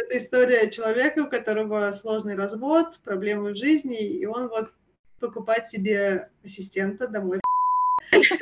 [0.00, 4.70] это история человека, у которого сложный развод, проблемы в жизни, и он вот
[5.20, 7.40] покупает себе ассистента домой.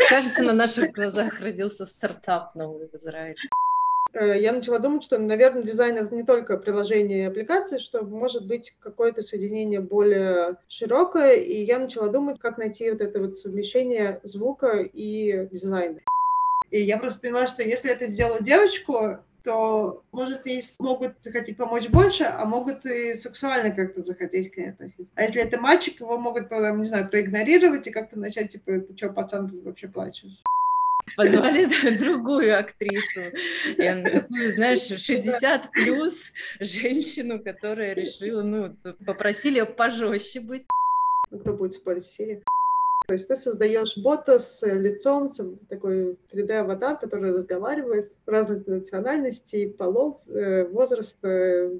[0.08, 3.36] Кажется, на наших глазах родился стартап новый в Израиле.
[4.14, 8.46] Э, я начала думать, что, наверное, дизайн это не только приложение и аппликации, что может
[8.46, 14.20] быть какое-то соединение более широкое, и я начала думать, как найти вот это вот совмещение
[14.22, 16.00] звука и дизайна.
[16.70, 21.88] И я просто поняла, что если это сделала девочку, то, может, ей могут захотеть помочь
[21.88, 25.12] больше, а могут и сексуально как-то захотеть к ней относиться.
[25.14, 29.10] А если это мальчик, его могут, не знаю, проигнорировать и как-то начать, типа, ты что,
[29.10, 30.42] пацан, ты вообще плачешь?
[31.16, 31.64] позвали
[31.98, 33.22] другую актрису,
[33.76, 38.76] такую, знаешь, 60 плюс женщину, которая решила, ну,
[39.06, 40.64] попросили пожестче быть.
[41.30, 42.42] Ну, кто будет спорить с Сири?
[43.08, 45.30] То есть ты создаешь бота с лицом,
[45.70, 51.70] такой 3D-аватар, который разговаривает разных национальностей, полов, э, возраста.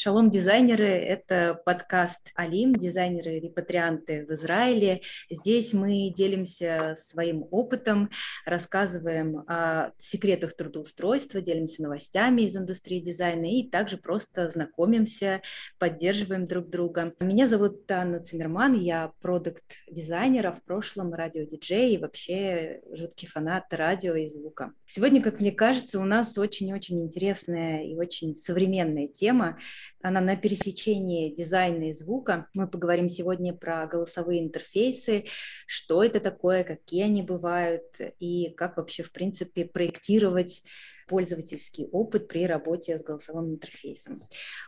[0.00, 0.86] Шалом, дизайнеры!
[0.86, 5.00] Это подкаст Алим, дизайнеры-репатрианты в Израиле.
[5.28, 8.08] Здесь мы делимся своим опытом,
[8.46, 15.42] рассказываем о секретах трудоустройства, делимся новостями из индустрии дизайна и также просто знакомимся,
[15.80, 17.14] поддерживаем друг друга.
[17.18, 24.14] Меня зовут Анна Циммерман, я продукт-дизайнер, а в прошлом радиодиджей и вообще жуткий фанат радио
[24.14, 24.74] и звука.
[24.86, 29.58] Сегодня, как мне кажется, у нас очень-очень интересная и очень современная тема,
[30.02, 32.46] она на пересечении дизайна и звука.
[32.54, 35.24] Мы поговорим сегодня про голосовые интерфейсы,
[35.66, 37.84] что это такое, какие они бывают
[38.18, 40.62] и как вообще, в принципе, проектировать
[41.08, 44.22] пользовательский опыт при работе с голосовым интерфейсом.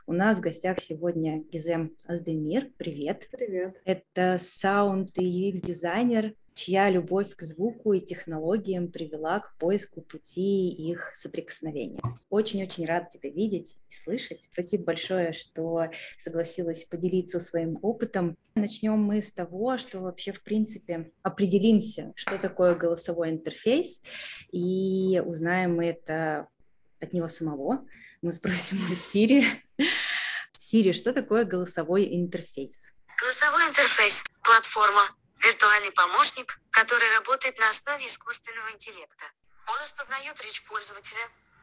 [0.07, 2.69] У нас в гостях сегодня Гизем Аздемир.
[2.79, 3.29] Привет.
[3.31, 3.81] Привет.
[3.85, 11.11] Это саунд и UX-дизайнер, чья любовь к звуку и технологиям привела к поиску пути их
[11.15, 12.03] соприкосновения.
[12.29, 14.47] Очень-очень рад тебя видеть и слышать.
[14.53, 15.87] Спасибо большое, что
[16.19, 18.37] согласилась поделиться своим опытом.
[18.55, 24.03] Начнем мы с того, что вообще, в принципе, определимся, что такое голосовой интерфейс,
[24.53, 26.49] и узнаем мы это
[27.01, 27.87] от него самого.
[28.21, 29.47] Мы спросим у Сири.
[30.53, 32.93] Сири, что такое голосовой интерфейс?
[33.19, 35.03] Голосовой интерфейс– платформа,
[35.43, 39.25] Виртуальный помощник, который работает на основе искусственного интеллекта.
[39.69, 41.21] Он распознает речь пользователя,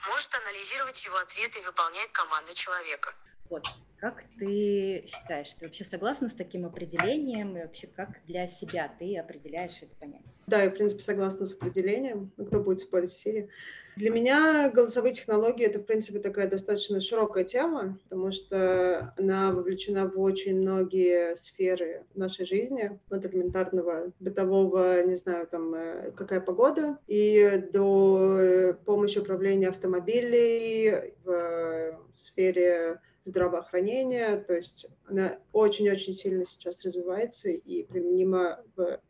[0.09, 3.13] может анализировать его ответы и выполняет команды человека.
[3.49, 3.65] Вот.
[3.99, 9.17] Как ты считаешь, ты вообще согласна с таким определением и вообще как для себя ты
[9.17, 10.31] определяешь это понятие?
[10.45, 12.31] Да, я, в принципе, согласна с определением.
[12.37, 13.49] Ну, кто будет спорить с Сири?
[13.97, 20.07] Для меня голосовые технологии— это, в принципе, такая достаточно широкая тема, потому что она вовлечена
[20.07, 26.99] в очень многие сферы нашей жизни, от элементарного бытового, не знаю, там, э, какая погода,
[27.07, 36.85] и до э, помощи управления автомобилей в сфере здравоохранения, то есть она очень-очень сильно сейчас
[36.85, 39.01] развивается и применима в,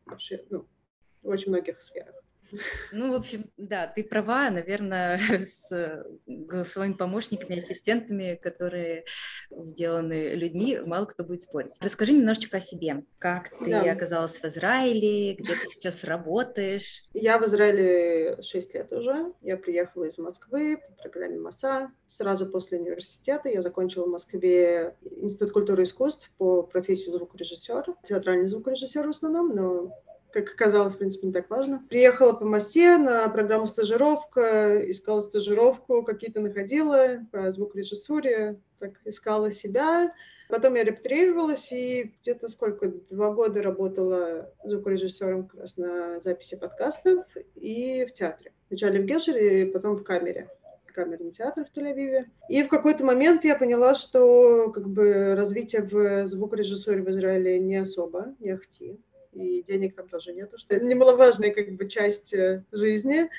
[0.49, 0.65] ну,
[1.23, 2.15] в очень многих сферах.
[2.91, 9.05] Ну, в общем, да, ты права, наверное, с голосовыми помощниками, ассистентами, которые
[9.51, 11.73] сделаны людьми, мало кто будет спорить.
[11.79, 13.03] Расскажи немножечко о себе.
[13.19, 13.91] Как ты да.
[13.91, 17.03] оказалась в Израиле, где ты сейчас работаешь?
[17.13, 19.33] Я в Израиле 6 лет уже.
[19.41, 21.91] Я приехала из Москвы по программе МАСА.
[22.07, 28.47] Сразу после университета я закончила в Москве Институт культуры и искусств по профессии звукорежиссера, театральный
[28.47, 29.91] звукорежиссер в основном, но
[30.31, 31.83] как оказалось, в принципе, не так важно.
[31.89, 40.13] Приехала по МАСе на программу стажировка, искала стажировку, какие-то находила по звукорежиссуре, так искала себя.
[40.49, 47.25] Потом я репатрировалась и где-то сколько, два года работала звукорежиссером как раз на записи подкастов
[47.55, 48.53] и в театре.
[48.69, 50.49] Вначале в Гешере, потом в камере
[50.93, 52.25] камерный театр в Тель-Авиве.
[52.49, 57.75] И в какой-то момент я поняла, что как бы развитие в звукорежиссуре в Израиле не
[57.75, 58.99] особо, не ахти
[59.41, 63.29] и денег там тоже нету, что это немаловажная как бы часть э, жизни.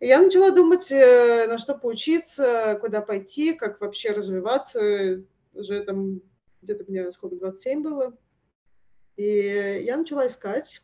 [0.00, 5.22] И я начала думать, э, на что поучиться, куда пойти, как вообще развиваться.
[5.52, 6.22] Уже там
[6.62, 8.16] где-то мне сколько, 27 было.
[9.16, 10.82] И я начала искать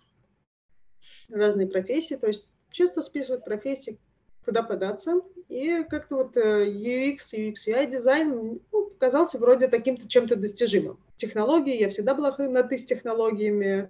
[1.31, 3.99] разные профессии, то есть чисто список профессий,
[4.45, 5.23] куда податься.
[5.49, 10.99] И как-то вот э, UX, UX, UI дизайн ну, казался вроде таким-то чем-то достижимым.
[11.17, 13.89] Технологии, я всегда была на «ты» с технологиями,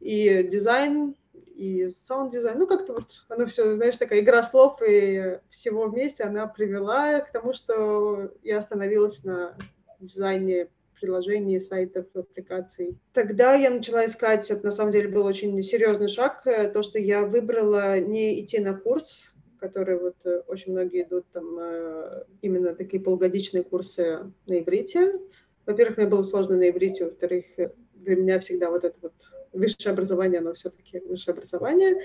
[0.00, 1.14] и дизайн,
[1.54, 2.58] и саунд-дизайн.
[2.58, 7.32] Ну, как-то вот оно все, знаешь, такая игра слов и всего вместе, она привела к
[7.32, 9.56] тому, что я остановилась на
[10.00, 10.68] дизайне
[11.00, 12.98] приложений, сайтов, аппликаций.
[13.12, 17.24] Тогда я начала искать, это на самом деле был очень серьезный шаг, то, что я
[17.24, 23.02] выбрала не идти на курс, которые вот э, очень многие идут там э, именно такие
[23.02, 25.18] полугодичные курсы на иврите.
[25.64, 27.46] Во-первых, мне было сложно на иврите, во-вторых,
[27.94, 29.14] для меня всегда вот это вот
[29.54, 31.96] высшее образование, оно все-таки высшее образование.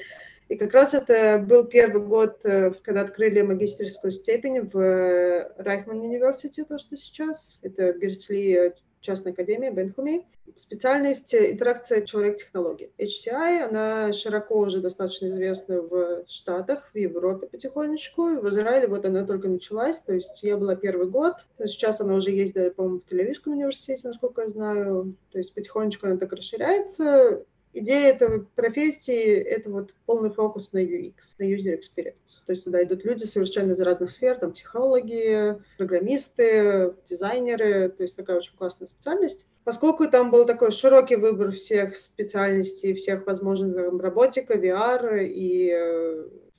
[0.47, 6.65] И как раз это был первый год, э, когда открыли магистерскую степень в Райхман университете,
[6.65, 7.59] то, что сейчас.
[7.61, 10.25] Это Берсли частной академии Бенхуми.
[10.55, 12.91] Специальность интеракция человек-технологии.
[12.97, 18.39] HCI, она широко уже достаточно известна в Штатах, в Европе потихонечку.
[18.39, 21.35] В Израиле вот она только началась, то есть я была первый год.
[21.59, 25.15] Сейчас она уже есть, по-моему, в Тель-Авивском университете, насколько я знаю.
[25.31, 27.45] То есть потихонечку она так расширяется.
[27.79, 32.43] Идея этой профессии— это вот полный фокус на UX, на user experience.
[32.45, 38.17] То есть туда идут люди совершенно из разных сфер, там психологи, программисты, дизайнеры, то есть
[38.17, 39.45] такая очень классная специальность.
[39.63, 45.73] Поскольку там был такой широкий выбор всех специальностей, всех возможных, там, роботика, VR и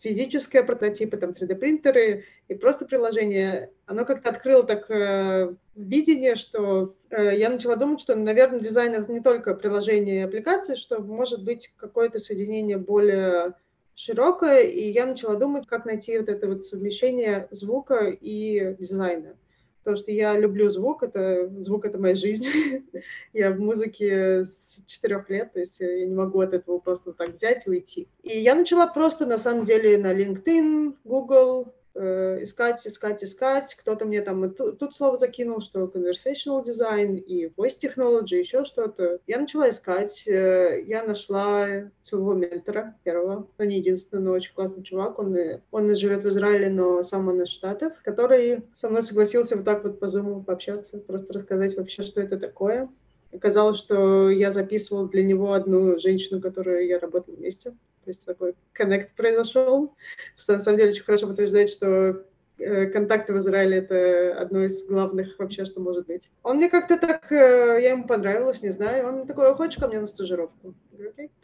[0.01, 7.37] физические прототипы, там 3D-принтеры и просто приложение, оно как-то открыло так э, видение, что э,
[7.37, 11.73] я начала думать, что, наверное, дизайн это не только приложение и аппликации, что может быть
[11.77, 13.55] какое-то соединение более
[13.95, 19.37] широкое, и я начала думать, как найти вот это вот совмещение звука и дизайна
[19.81, 22.47] потому что я люблю звук, это звук это моя жизнь.
[23.33, 27.31] я в музыке с четырех лет, то есть я не могу от этого просто так
[27.31, 28.09] взять и уйти.
[28.23, 33.75] И я начала просто на самом деле на LinkedIn, Google, искать, искать, искать.
[33.75, 39.19] Кто-то мне там тут, слово закинул, что conversational design и voice technology, еще что-то.
[39.27, 44.83] Я начала искать, э, я нашла своего ментора первого, но не единственного, но очень классный
[44.83, 45.19] чувак.
[45.19, 45.37] Он,
[45.71, 49.85] он живет в Израиле, но сам он из Штатов, который со мной согласился вот так
[49.85, 52.89] вот по зуму пообщаться, просто рассказать вообще, что это такое.
[53.33, 57.75] Оказалось, что я записывала для него одну женщину, которую я работала вместе.
[58.05, 59.95] То есть такой коннект произошел,
[60.37, 62.25] что на самом деле очень хорошо подтверждает, что
[62.59, 66.31] э, контакты в Израиле— это одно из главных вообще, что может быть.
[66.43, 70.01] Он мне как-то так, э, я ему понравилась, не знаю, он такой, хочешь ко мне
[70.01, 70.75] на стажировку?
[70.99, 71.31] Окей.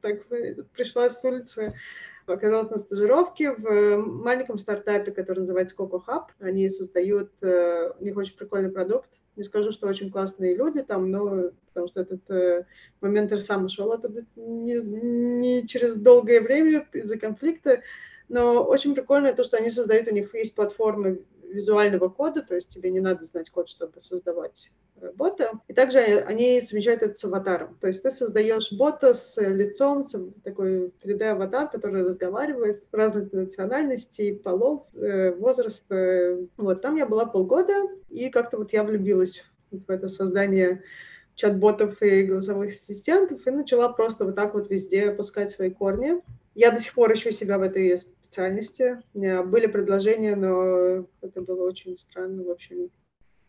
[0.00, 0.26] Так
[0.76, 1.74] пришла с улицы,
[2.32, 6.26] оказалась на стажировке в маленьком стартапе, который называется Coco Hub.
[6.38, 11.10] Они создают, э, у них очень прикольный продукт, не скажу, что очень классные люди там,
[11.10, 12.64] но потому что этот э,
[13.00, 17.82] момент я сам ушел оттуда не, не через долгое время из-за конфликта.
[18.28, 22.68] Но очень прикольно то, что они создают, у них есть платформы визуального кода, то есть
[22.68, 25.52] тебе не надо знать код, чтобы создавать э, бота.
[25.68, 27.76] И также они совмещают это с аватаром.
[27.80, 34.86] То есть ты создаешь бота с лицом, с такой 3D-аватар, который разговаривает разных национальностей, полов,
[34.94, 36.38] э, возраста.
[36.56, 40.82] Вот там я была полгода, и как-то вот я влюбилась в это создание
[41.38, 46.20] чат-ботов и голосовых ассистентов и начала просто вот так вот везде опускать свои корни.
[46.54, 47.96] Я до сих пор ищу себя в этой
[48.28, 49.02] специальности.
[49.14, 52.90] Были предложения, но это было очень странно, в общем,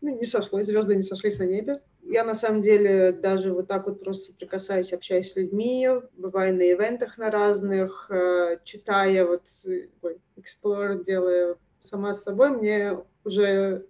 [0.00, 1.74] ну, не сошлось, звезды не сошлись на небе.
[2.02, 5.86] Я на самом деле даже вот так вот просто соприкасаясь, общаясь с людьми,
[6.16, 9.42] бывая на ивентах на разных, э, читая, вот,
[10.00, 13.84] ой, explore делая сама с собой, мне уже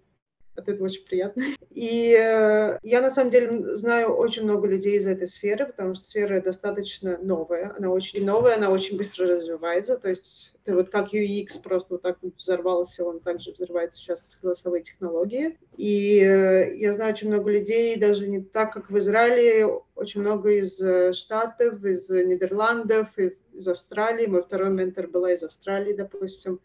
[0.56, 1.42] от этого очень приятно.
[1.70, 6.06] И э, я на самом деле знаю очень много людей из этой сферы, потому что
[6.06, 11.14] сфера достаточно новая, она очень новая, она очень быстро развивается, то есть это вот как
[11.14, 15.58] UX просто вот так вот взорвался, он также взрывается сейчас с голосовой технологии.
[15.76, 20.50] И э, я знаю очень много людей, даже не так, как в Израиле, очень много
[20.50, 23.08] из э, Штатов, из Нидерландов,
[23.52, 24.26] из Австралии.
[24.26, 26.60] Мой второй ментор была из Австралии, допустим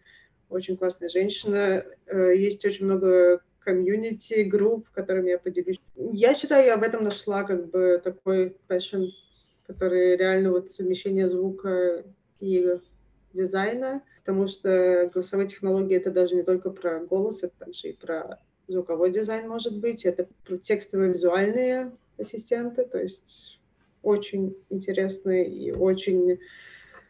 [0.49, 1.83] очень классная женщина.
[2.11, 5.81] Есть очень много комьюнити групп, которыми я поделюсь.
[5.95, 9.07] Я считаю, я в этом нашла как бы такой passion,
[9.65, 12.05] который реально вот совмещение звука
[12.39, 12.79] и
[13.33, 18.39] дизайна, потому что голосовые технологии это даже не только про голос, это также и про
[18.67, 23.59] звуковой дизайн может быть, это про текстовые визуальные ассистенты, то есть
[24.03, 26.39] очень интересные и очень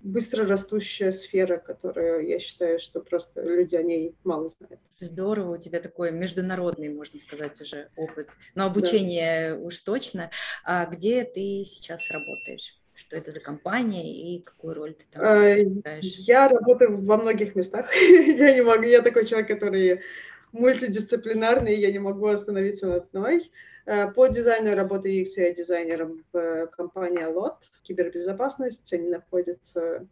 [0.05, 4.79] быстро растущая сфера, которая, я считаю, что просто люди о ней мало знают.
[4.99, 8.29] Здорово, у тебя такой международный, можно сказать, уже опыт.
[8.53, 9.57] Но обучение да.
[9.57, 10.29] уж точно.
[10.63, 12.77] А где ты сейчас работаешь?
[12.93, 16.05] Что это за компания и какую роль ты там а, играешь?
[16.05, 17.93] Я работаю во многих местах.
[17.95, 20.01] я не могу, я такой человек, который
[20.51, 23.51] мультидисциплинарный, я не могу остановиться на одной.
[23.85, 28.91] Э, по дизайну я работаю UX я дизайнером в компании LOT, кибербезопасность.
[28.93, 30.07] Они находятся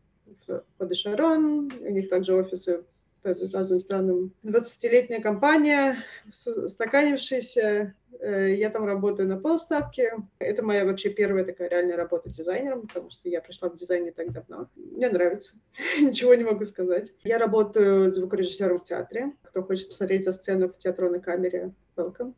[0.48, 2.84] в Подышарон, у них также офисы
[3.24, 4.34] по разным странам.
[4.44, 5.98] 20-летняя компания,
[6.32, 10.12] стаканившаяся, э, я там работаю на полставки.
[10.40, 14.12] Это моя вообще первая такая реальная работа дизайнером, потому что я пришла в дизайн не
[14.12, 14.70] так давно.
[14.76, 15.54] Мне нравится,
[16.00, 17.14] ничего не могу сказать.
[17.24, 19.34] Я работаю звукорежиссером в театре.
[19.44, 22.34] Кто хочет посмотреть за сцену в театронной камере, welcome.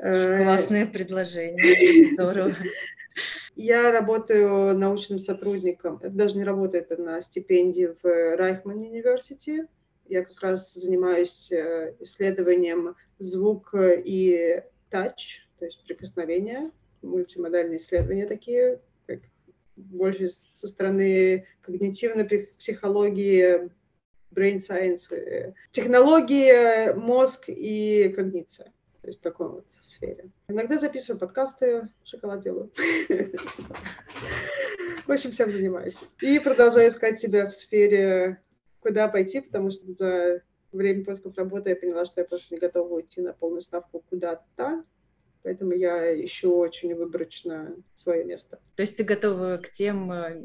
[0.00, 2.54] Э, Классное предложение, здорово.
[3.56, 9.66] Я работаю научным сотрудником, даже не работает это на стипендии в Райхман университете.
[10.06, 16.70] Я как раз занимаюсь э, исследованием звук и тач, то есть прикосновения,
[17.02, 19.18] мультимодальные исследования такие, как
[19.74, 22.24] больше со стороны когнитивной
[22.58, 23.68] психологии,
[24.32, 30.30] brain science, э, технологии, мозг и когниция то есть в такой вот сфере.
[30.48, 32.70] Иногда записываю подкасты, шоколад делаю.
[35.06, 36.00] В общем, всем занимаюсь.
[36.20, 38.42] И продолжаю искать себя в сфере,
[38.80, 42.94] куда пойти, потому что за время поисков работы я поняла, что я просто не готова
[42.94, 44.84] уйти на полную ставку куда-то.
[45.48, 48.58] Поэтому я ищу очень выборочно свое место.
[48.76, 50.42] То есть ты готова к тем э,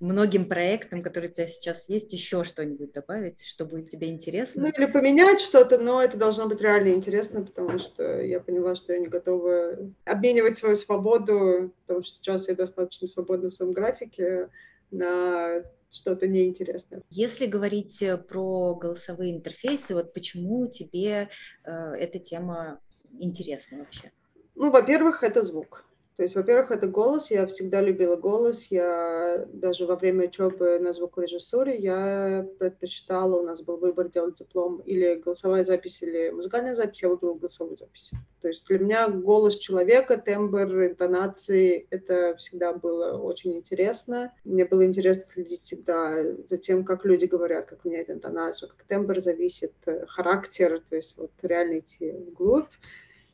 [0.00, 4.62] многим проектам, которые у тебя сейчас есть, еще что-нибудь добавить, что будет тебе интересно?
[4.62, 8.94] Ну, или поменять что-то, но это должно быть реально интересно, потому что я поняла, что
[8.94, 9.76] я не готова
[10.06, 14.48] обменивать свою свободу, потому что сейчас я достаточно свободна в своем графике,
[14.90, 17.02] на что-то неинтересное.
[17.10, 21.28] Если говорить э, про голосовые интерфейсы, вот почему тебе
[21.64, 22.80] э, эта тема
[23.18, 24.10] интересна вообще?
[24.58, 25.84] Ну, во-первых, это звук.
[26.16, 27.30] То есть, во-первых, это голос.
[27.30, 28.66] Я всегда любила голос.
[28.70, 34.80] Я даже во время учебы на звукорежиссуре я предпочитала, у нас был выбор делать диплом
[34.80, 37.02] или голосовая запись, или музыкальная запись.
[37.02, 38.10] Я выбрала голосовую запись.
[38.42, 44.34] То есть для меня голос человека, тембр, интонации, это всегда было очень интересно.
[44.44, 49.20] Мне было интересно следить всегда за тем, как люди говорят, как меняет интонацию, как тембр
[49.20, 52.66] зависит, э, характер, то есть вот реально идти вглубь.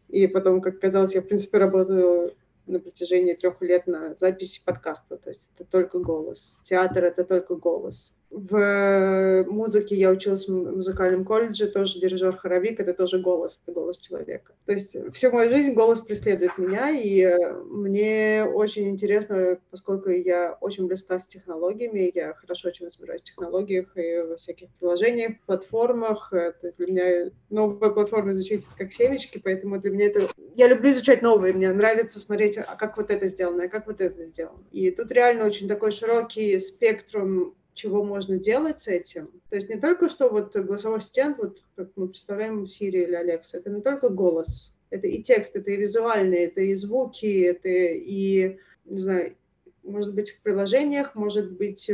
[0.08, 2.34] И потом, как казалось, я, в принципе, работаю
[2.66, 6.56] на протяжении трех лет на записи подкаста, то есть это только голос.
[6.64, 8.14] Театр— это только голос.
[8.36, 13.98] В музыке я училась в музыкальном колледже, тоже дирижер хоровик, это тоже голос, это голос
[13.98, 14.52] человека.
[14.66, 17.32] То есть всю мою жизнь голос преследует меня, и
[17.66, 23.96] мне очень интересно, поскольку я очень близка с технологиями, я хорошо очень разбираюсь в технологиях
[23.96, 26.30] и во всяких приложениях, платформах.
[26.30, 30.28] То есть для меня новые платформы изучить как семечки, поэтому для меня это...
[30.56, 34.00] Я люблю изучать новые, мне нравится смотреть, а как вот это сделано, а как вот
[34.00, 34.64] это сделано.
[34.72, 39.30] И тут реально очень такой широкий спектрум чего можно делать с этим.
[39.50, 43.58] То есть не только что вот голосовой ассистент, вот как мы представляем Siri или Alexa,
[43.58, 48.58] это не только голос, это и текст, это и визуальные, это и звуки, это и,
[48.84, 49.34] не знаю,
[49.82, 51.90] может быть в приложениях, может быть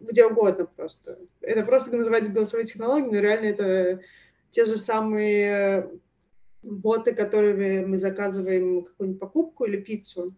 [0.00, 1.18] где угодно просто.
[1.40, 4.00] Это просто называется голосовой технологией, но реально это
[4.52, 5.90] те же самые
[6.62, 10.34] боты, которыми мы заказываем какую-нибудь покупку или пиццу.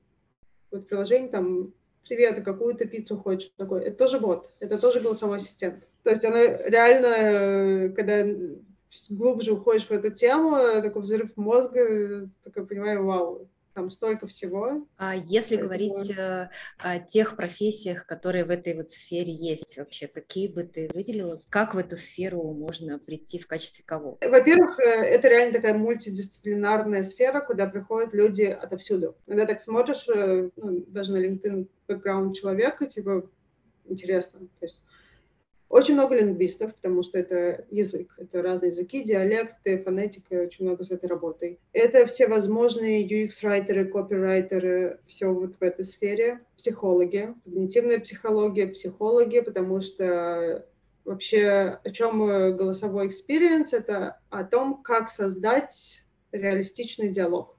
[0.71, 1.73] Вот приложение там
[2.07, 3.53] привет, а какую ты пиццу хочешь?
[3.57, 5.85] Такой, это тоже бот, это тоже голосовой ассистент.
[6.03, 8.25] То есть она реально, когда
[9.09, 14.87] глубже уходишь в эту тему, такой взрыв мозга, такой понимаю, вау, там столько всего.
[14.97, 15.69] А если Поэтому...
[15.69, 20.89] говорить э, о тех профессиях, которые в этой вот сфере есть вообще, какие бы ты
[20.93, 21.41] выделила?
[21.49, 24.19] Как в эту сферу можно прийти в качестве кого?
[24.21, 29.17] Во-первых, э, это реально такая мультидисциплинарная сфера, куда приходят люди отовсюду.
[29.27, 33.29] Когда так смотришь, э, ну, даже на LinkedIn бэкграунд человека, типа,
[33.85, 34.41] интересно.
[34.41, 34.83] То есть
[35.71, 40.91] очень много лингвистов, потому что это язык, это разные языки, диалекты, фонетика, очень много с
[40.91, 41.61] этой работой.
[41.73, 46.41] Это все возможные UX-райтеры, копирайтеры, все вот в этой сфере.
[46.57, 50.67] Психологи, когнитивная психология, психологи, потому что
[51.05, 52.19] вообще о чем
[52.57, 57.57] голосовой experience, это о том, как создать реалистичный диалог.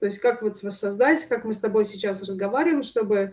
[0.00, 3.32] То есть как вот воссоздать, как мы с тобой сейчас разговариваем, чтобы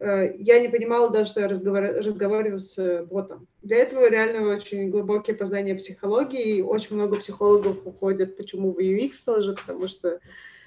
[0.00, 1.96] я не понимала даже, что я разговар...
[1.96, 3.48] разговариваю с э, ботом.
[3.62, 9.14] Для этого реально очень глубокие познания психологии, и очень много психологов уходят, почему в UX
[9.24, 10.20] тоже, потому что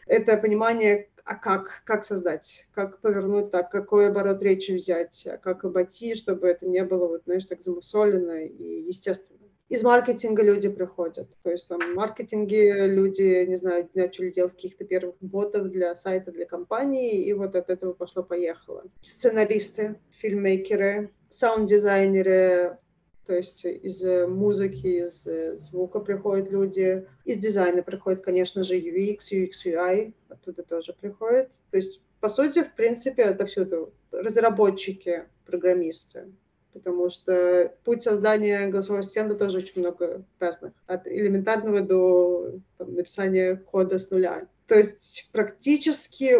[0.05, 5.63] это понимание, а как, как создать, как повернуть так, какой оборот речи взять, а как
[5.63, 9.40] обойти, чтобы это не было, вот, знаешь, так замусолено и естественно
[9.71, 11.29] из маркетинга люди приходят.
[11.43, 16.33] То есть там в маркетинге люди, не знаю, начали делать каких-то первых ботов для сайта,
[16.33, 18.83] для компании, и вот от этого пошло-поехало.
[19.01, 22.79] Сценаристы, фильммейкеры, саунд-дизайнеры,
[23.25, 25.23] то есть из музыки, из
[25.57, 31.49] звука приходят люди, из дизайна приходят, конечно же, UX, UX, UI, оттуда тоже приходят.
[31.69, 33.65] То есть, по сути, в принципе, это все
[34.11, 36.25] разработчики, программисты,
[36.73, 43.55] потому что путь создания голосового ассистента тоже очень много разных, от элементарного до там, написания
[43.55, 44.47] кода с нуля.
[44.67, 46.37] То есть практически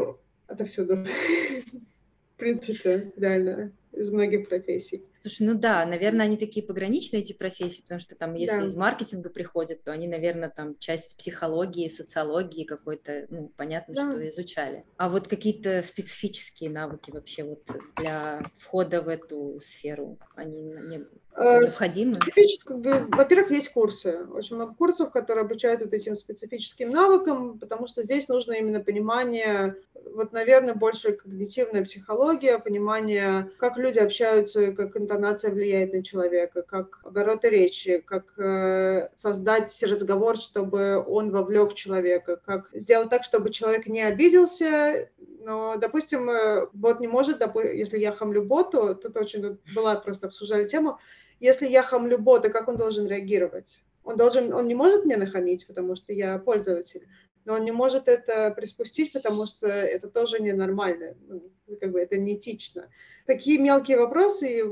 [0.47, 0.95] отовсюду,
[2.35, 5.03] в принципе, реально, из многих профессий.
[5.21, 8.65] Слушай, ну да, наверное, они такие пограничные, эти профессии, потому что там, если да.
[8.65, 14.09] из маркетинга приходят, то они, наверное, там часть психологии, социологии какой-то, ну, понятно, да.
[14.09, 14.83] что изучали.
[14.97, 17.63] А вот какие-то специфические навыки вообще вот
[17.97, 22.15] для входа в эту сферу, они не, Э, необходимы?
[22.15, 22.73] Специфически,
[23.15, 24.25] во-первых, есть курсы.
[24.33, 29.75] Очень много курсов, которые обучают вот этим специфическим навыкам, потому что здесь нужно именно понимание,
[30.05, 36.99] вот, наверное, больше когнитивная психология, понимание, как люди общаются, как интонация влияет на человека, как
[37.03, 43.87] обороты речи, как э, создать разговор, чтобы он вовлек человека, как сделать так, чтобы человек
[43.87, 47.41] не обиделся, но, допустим, э, бот не может,
[47.73, 50.99] если я хамлю боту, тут очень была просто обсуждали тему,
[51.39, 53.81] если я хамлю бота, как он должен реагировать?
[54.03, 57.07] Он, должен, он не может мне нахамить, потому что я пользователь,
[57.45, 61.43] но он не может это приспустить, потому что это тоже ненормально, ну,
[61.79, 62.89] как бы это неэтично.
[63.25, 64.63] Такие мелкие вопросы,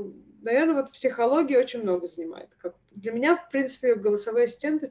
[0.42, 2.48] наверное, вот психология очень много занимает.
[2.58, 4.90] Как для меня, в принципе, голосовые ассистенты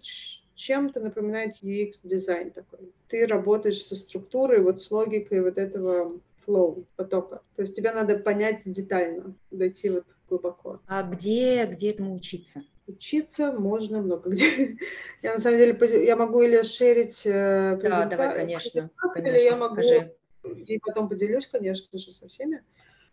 [0.56, 2.92] чем-то напоминает UX-дизайн такой.
[3.08, 7.42] Ты работаешь со структурой, вот с логикой вот этого flow, потока.
[7.56, 10.82] То есть тебе надо понять детально, дойти вот глубоко.
[10.88, 12.64] А где, где этому учиться?
[12.90, 14.78] Учиться можно много где.
[15.22, 19.38] Я на самом деле я могу или шерить э, Да, давай, конечно, конечно.
[19.38, 20.16] Или я могу покажи.
[20.44, 22.64] и потом поделюсь, конечно же, со всеми.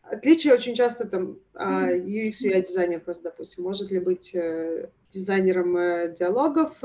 [0.03, 6.15] Отличие очень часто там UX UI дизайнер просто, допустим, может ли быть э, дизайнером э,
[6.17, 6.83] диалогов,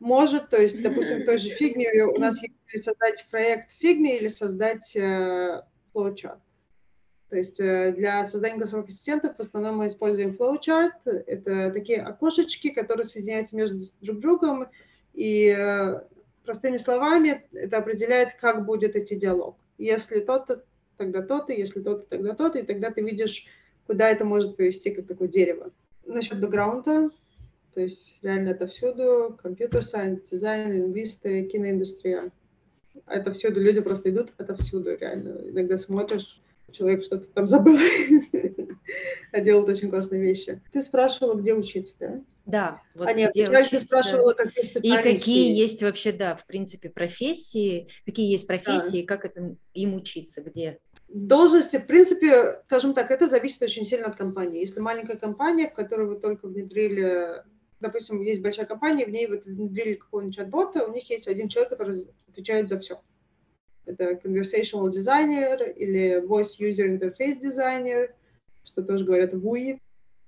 [0.00, 4.18] может, то есть, допустим, в той же фигме у нас есть создать проект в фигме
[4.18, 6.40] или создать flowchart.
[7.34, 10.92] То есть э, для создания голосовых ассистентов в основном мы используем flowchart.
[11.04, 14.68] Это такие окошечки, которые соединяются между друг другом.
[15.14, 16.00] И э,
[16.44, 19.56] простыми словами это определяет, как будет идти диалог.
[19.78, 20.62] Если то-то,
[20.96, 23.46] тогда то-то, если то-то, тогда то-то, и тогда ты видишь,
[23.88, 25.72] куда это может привести, как такое дерево.
[26.06, 27.10] Насчет бэкграунда,
[27.72, 32.30] то есть реально это всюду, компьютер сайенс, дизайн, лингвисты, киноиндустрия.
[33.08, 35.50] Это всюду, люди просто идут это всюду реально.
[35.50, 36.40] Иногда смотришь,
[36.72, 37.78] человек что-то там забыл,
[39.32, 40.60] а делает очень классные вещи.
[40.72, 42.20] Ты спрашивала, где учиться, да?
[42.46, 45.82] Да, вот а нет, где я учиться, спрашивала, какие специальности И какие есть.
[45.82, 49.06] вообще, да, в принципе, профессии, какие есть профессии, да.
[49.06, 50.78] как это, им учиться, где?
[51.08, 54.60] Должности, в принципе, скажем так, это зависит очень сильно от компании.
[54.60, 57.44] Если маленькая компания, в которой вы только внедрили
[57.84, 61.70] допустим, есть большая компания, в ней вот внедрили какого-нибудь чат-бота, у них есть один человек,
[61.70, 63.00] который отвечает за все.
[63.86, 68.10] Это conversational designer или voice user interface designer,
[68.64, 69.78] что тоже говорят WUI.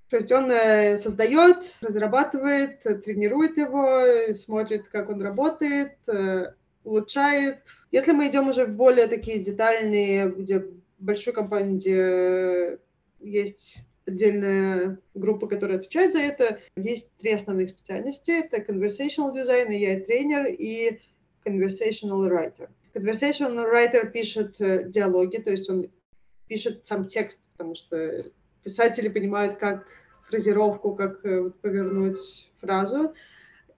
[0.08, 6.52] То есть он э, создает, разрабатывает, тренирует его, смотрит, как он работает, э,
[6.84, 7.58] улучшает.
[7.90, 10.64] Если мы идем уже в более такие детальные, где
[10.98, 12.78] большую компанию, где
[13.20, 16.60] есть отдельная группа, которая отвечает за это.
[16.76, 18.30] Есть три основных специальности.
[18.30, 21.00] Это conversational design, я тренер и
[21.44, 22.68] conversational writer.
[22.96, 25.90] Conversational writer пишет э, диалоги, то есть он
[26.48, 28.24] пишет сам текст, потому что
[28.64, 29.86] писатели понимают, как
[30.30, 33.12] фразировку, как э, повернуть фразу.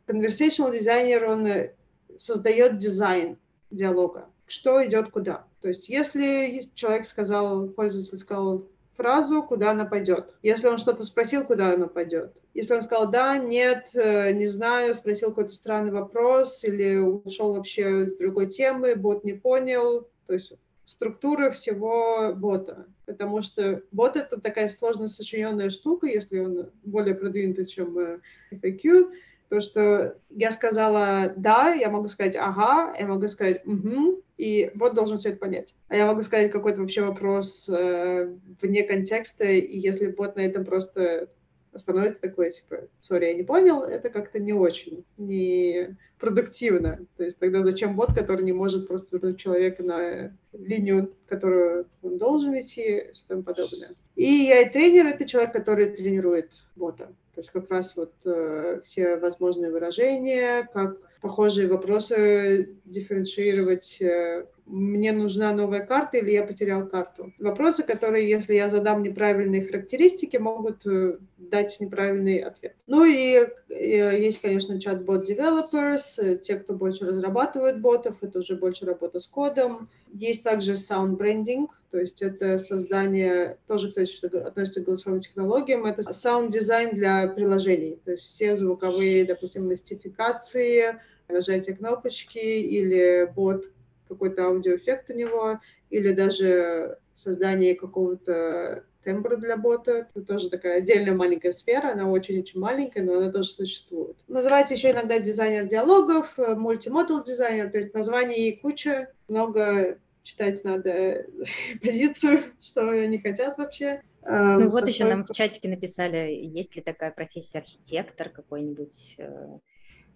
[0.06, 1.74] Conversational designer, он э,
[2.16, 3.38] создает дизайн
[3.72, 5.46] диалога, что идет куда.
[5.62, 10.36] То есть если человек сказал, пользователь сказал фразу, куда она пойдет.
[10.42, 12.37] Если он что-то спросил, куда она пойдет.
[12.58, 18.08] Если он сказал да, нет, э, не знаю, спросил какой-то странный вопрос или ушел вообще
[18.08, 20.52] с другой темы, бот не понял, то есть
[20.84, 22.86] структура всего бота.
[23.06, 28.18] Потому что бот— это такая сложно сочиненная штука, если он более продвинутый, чем э,
[28.50, 29.12] FAQ,
[29.50, 34.94] то, что я сказала «да», я могу сказать «ага», я могу сказать «угу», и бот
[34.94, 35.76] должен все это понять.
[35.86, 40.64] А я могу сказать какой-то вообще вопрос э, вне контекста, и если бот на этом
[40.64, 41.28] просто
[41.74, 47.06] становится такой, типа, сори, я не понял, это как-то не очень, не продуктивно.
[47.16, 52.18] То есть тогда зачем бот, который не может просто вернуть человека на линию, которую он
[52.18, 53.90] должен идти, и тому подобное.
[54.16, 57.06] И я и тренер— это человек, который тренирует бота.
[57.34, 64.00] То есть как раз вот э, все возможные выражения, как похожие вопросы дифференцировать.
[64.00, 67.32] Э, мне нужна новая карта или я потерял карту.
[67.38, 72.76] Вопросы, которые, если я задам неправильные характеристики, могут э, дать неправильный ответ.
[72.86, 78.56] Ну и, и есть, конечно, chatbot developers, э, те, кто больше разрабатывает ботов, это уже
[78.56, 79.88] больше работа с кодом.
[80.12, 85.86] Есть также sound branding, То есть это создание, тоже, кстати, что относится к голосовым технологиям,
[85.86, 88.00] это саунд-дизайн для приложений.
[88.04, 93.70] То есть все звуковые, допустим, нотификации, нажатие кнопочки или бот,
[94.08, 100.08] какой-то аудиоэффект у него, или даже создание какого-то тембра для бота.
[100.14, 104.16] Это тоже такая отдельная маленькая сфера, она очень-очень маленькая, но она тоже существует.
[104.28, 109.98] Называется еще иногда дизайнер диалогов, мультимодал дизайнер, то есть названий куча, много
[110.28, 111.26] читать надо
[111.82, 114.02] позицию, что они хотят вообще.
[114.22, 114.88] Ну вот Поскольку...
[114.88, 119.58] еще нам в чатике написали, есть ли такая профессия архитектор какой-нибудь, э,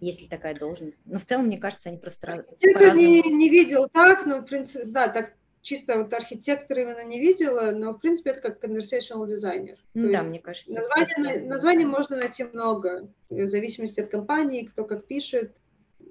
[0.01, 1.01] есть ли такая должность.
[1.05, 4.85] Но в целом, мне кажется, они просто Архитектор не, не видел так, но, в принципе,
[4.85, 9.77] да, так чисто вот архитектор именно не видела, но, в принципе, это как conversational дизайнер.
[9.95, 10.75] Ну, да, мне кажется.
[10.75, 15.55] Название, название можно найти много, в зависимости от компании, кто как пишет.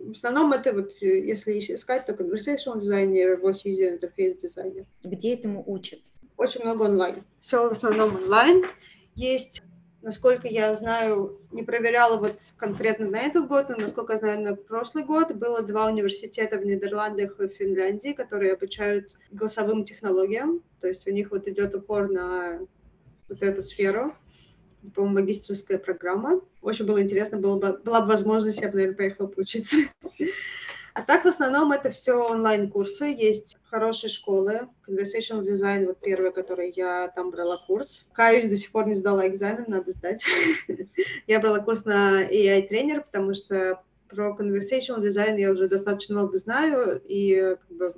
[0.03, 4.85] В основном это вот, если искать, то conversational дизайнер, voice user interface дизайнер.
[5.05, 6.01] Где этому учат?
[6.37, 7.25] Очень много онлайн.
[7.41, 8.65] Все в основном онлайн.
[9.15, 9.63] Есть
[10.03, 14.57] Насколько я знаю, не проверяла вот конкретно на этот год, но насколько я знаю, на
[14.57, 20.61] прошлый год было два университета в Нидерландах и Финляндии, которые обучают голосовым технологиям.
[20.81, 22.59] То есть у них вот идет упор на
[23.29, 24.13] вот эту сферу.
[24.95, 26.41] По-моему, магистрская программа.
[26.61, 29.77] Очень было интересно, было бы, была бы возможность, я бы, наверное, поехала поучиться.
[30.95, 33.07] А так в основном это все онлайн-курсы.
[33.07, 34.69] Есть хорошие школы.
[34.87, 38.05] Conversational Design, вот первая, которой я там брала курс.
[38.13, 40.23] Каюсь, до сих пор не сдала экзамен, надо сдать.
[41.27, 47.01] Я брала курс на AI-тренер, потому что про conversational design я уже достаточно много знаю,
[47.03, 47.95] и как бы,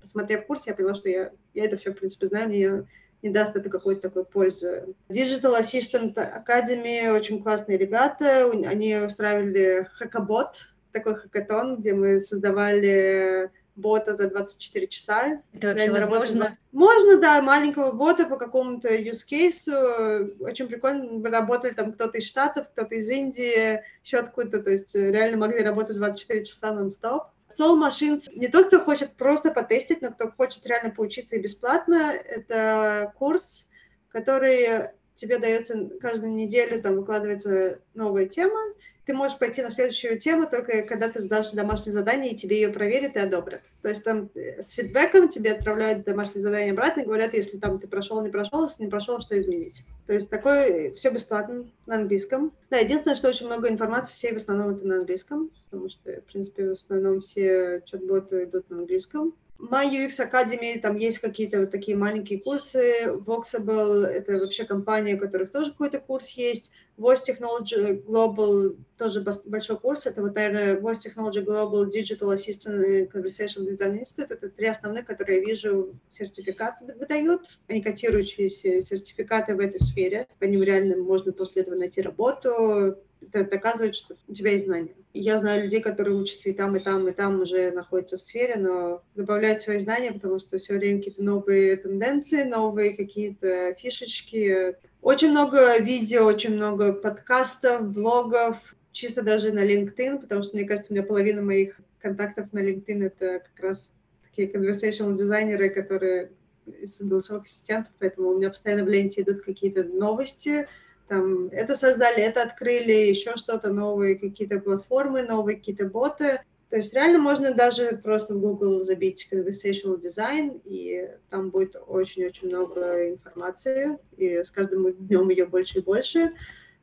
[0.00, 2.86] посмотрев курс, я поняла, что я, я это все, в принципе, знаю, мне
[3.22, 4.94] не даст это какой-то такой пользы.
[5.08, 14.16] Digital Assistant Academy, очень классные ребята, они устраивали хакабот, такой хакатон, где мы создавали бота
[14.16, 15.42] за 24 часа.
[15.52, 16.44] Это вообще возможно?
[16.44, 16.58] Работали...
[16.72, 20.32] Можно, да, маленького бота по какому-то use case.
[20.40, 21.04] Очень прикольно.
[21.04, 24.62] Мы работали там кто-то из Штатов, кто-то из Индии, еще откуда-то.
[24.62, 27.24] То есть реально могли работать 24 часа нон-стоп.
[27.48, 32.12] Soul Machines не тот, кто хочет просто потестить, но кто хочет реально поучиться и бесплатно.
[32.12, 33.68] Это курс,
[34.08, 38.60] который тебе дается каждую неделю, там выкладывается новая тема,
[39.06, 42.68] ты можешь пойти на следующую тему только когда ты сдашь домашнее задание, и тебе ее
[42.70, 43.62] проверят и одобрят.
[43.80, 47.78] То есть там э, с фидбэком тебе отправляют домашнее задание обратно и говорят, если там
[47.78, 49.82] ты прошел, не прошел, если не прошел, что изменить.
[50.06, 52.52] То есть такое все бесплатно на английском.
[52.68, 56.24] Да, единственное, что очень много информации, все в основном это на английском, потому что, в
[56.24, 59.34] принципе, в основном все чат-боты идут на английском.
[59.58, 63.06] My UX Academy, там есть какие-то вот такие маленькие курсы.
[63.26, 66.72] Voxable— это вообще компания, у которых тоже какой-то курс есть.
[66.98, 70.06] Voice Technology Global тоже большой курс.
[70.06, 74.28] Это вот, наверное, Voice Technology Global Digital Assistant и Conversation Design Institute.
[74.30, 77.42] Это три основных, которые я вижу, сертификаты выдают.
[77.68, 80.26] Они котирующиеся сертификаты в этой сфере.
[80.38, 82.96] По ним реально можно после этого найти работу.
[83.20, 84.94] Это доказывает, что у тебя есть знания.
[85.12, 88.56] Я знаю людей, которые учатся и там, и там, и там уже находятся в сфере,
[88.56, 95.30] но добавляют свои знания, потому что все время какие-то новые тенденции, новые какие-то фишечки, очень
[95.30, 98.56] много видео, очень много подкастов, блогов,
[98.92, 103.04] чисто даже на LinkedIn, потому что, мне кажется, у меня половина моих контактов на LinkedIn
[103.04, 106.30] это как раз такие conversational дизайнеры, которые
[106.66, 110.66] из голосовых ассистентов, поэтому у меня постоянно в ленте идут какие-то новости,
[111.08, 116.40] там, это создали, это открыли, еще что-то новые, какие-то платформы, новые какие-то боты.
[116.68, 122.48] То есть реально можно даже просто в Google забить conversational design, и там будет очень-очень
[122.48, 126.32] много информации, и с каждым днем ее больше и больше.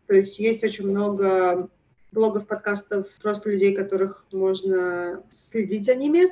[0.08, 1.70] То есть есть очень много
[2.14, 6.32] блогов, подкастов, просто людей, которых можно следить за ними.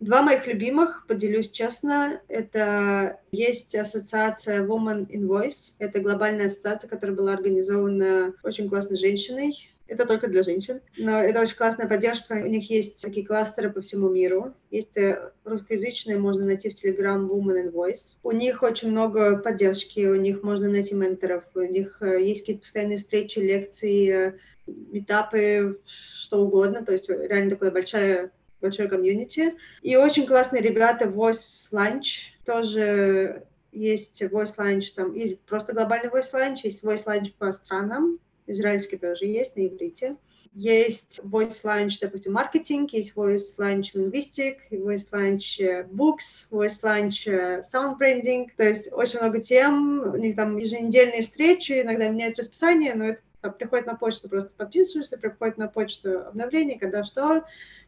[0.00, 5.74] Два моих любимых, поделюсь честно, это есть ассоциация Woman in Voice.
[5.78, 10.80] Это глобальная ассоциация, которая была организована очень классной женщиной, это только для женщин.
[10.96, 12.34] Но это очень классная поддержка.
[12.34, 14.54] У них есть такие кластеры по всему миру.
[14.70, 18.16] Есть э, русскоязычные, можно найти в Telegram Woman and Voice.
[18.22, 22.62] У них очень много поддержки, у них можно найти менторов, у них э, есть какие-то
[22.62, 26.84] постоянные встречи, лекции, метапы, что угодно.
[26.84, 28.30] То есть реально такое большое
[28.60, 29.54] большое комьюнити.
[29.82, 36.32] И очень классные ребята Voice Lunch тоже есть Voice Lunch, там есть просто глобальный Voice
[36.32, 40.16] Lunch, есть Voice Lunch по странам, израильский тоже есть на иврите.
[40.52, 47.22] Есть Voice Lunch, допустим, маркетинг, есть Voice Lunch Linguistic, Voice Lunch э, Books, Voice Lunch
[47.26, 48.48] э, Sound Branding.
[48.56, 53.20] То есть очень много тем, у них там еженедельные встречи, иногда меняют расписание, но это
[53.40, 57.44] приходит на почту, просто подписываешься, приходит на почту обновление, когда что.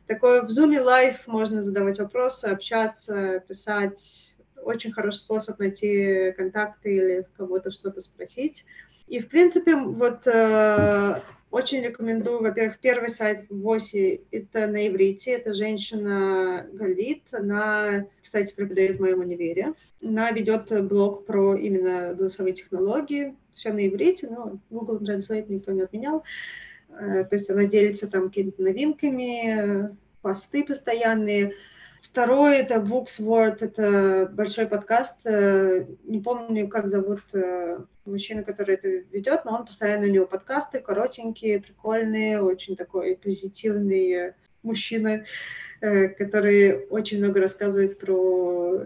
[0.06, 7.26] Такое в Zoom Live можно задавать вопросы, общаться, писать, очень хороший способ найти контакты или
[7.36, 8.64] кого-то что-то спросить.
[9.06, 15.52] И, в принципе, вот э, очень рекомендую, во-первых, первый сайт Воси, это на иврите, это
[15.52, 23.36] женщина Галит, она, кстати, преподает в моем универе, она ведет блог про именно голосовые технологии,
[23.54, 26.24] все на иврите, но Google Translate никто не отменял,
[26.88, 31.54] э, то есть она делится там какими-то новинками, посты постоянные,
[32.02, 35.20] Второй это Books World, это большой подкаст.
[35.24, 40.26] Э, не помню, как зовут э, мужчина, который это ведет, но он постоянно у него
[40.26, 44.34] подкасты, коротенькие, прикольные, очень такой позитивный
[44.64, 45.24] мужчина,
[45.80, 48.84] э, который очень много рассказывает про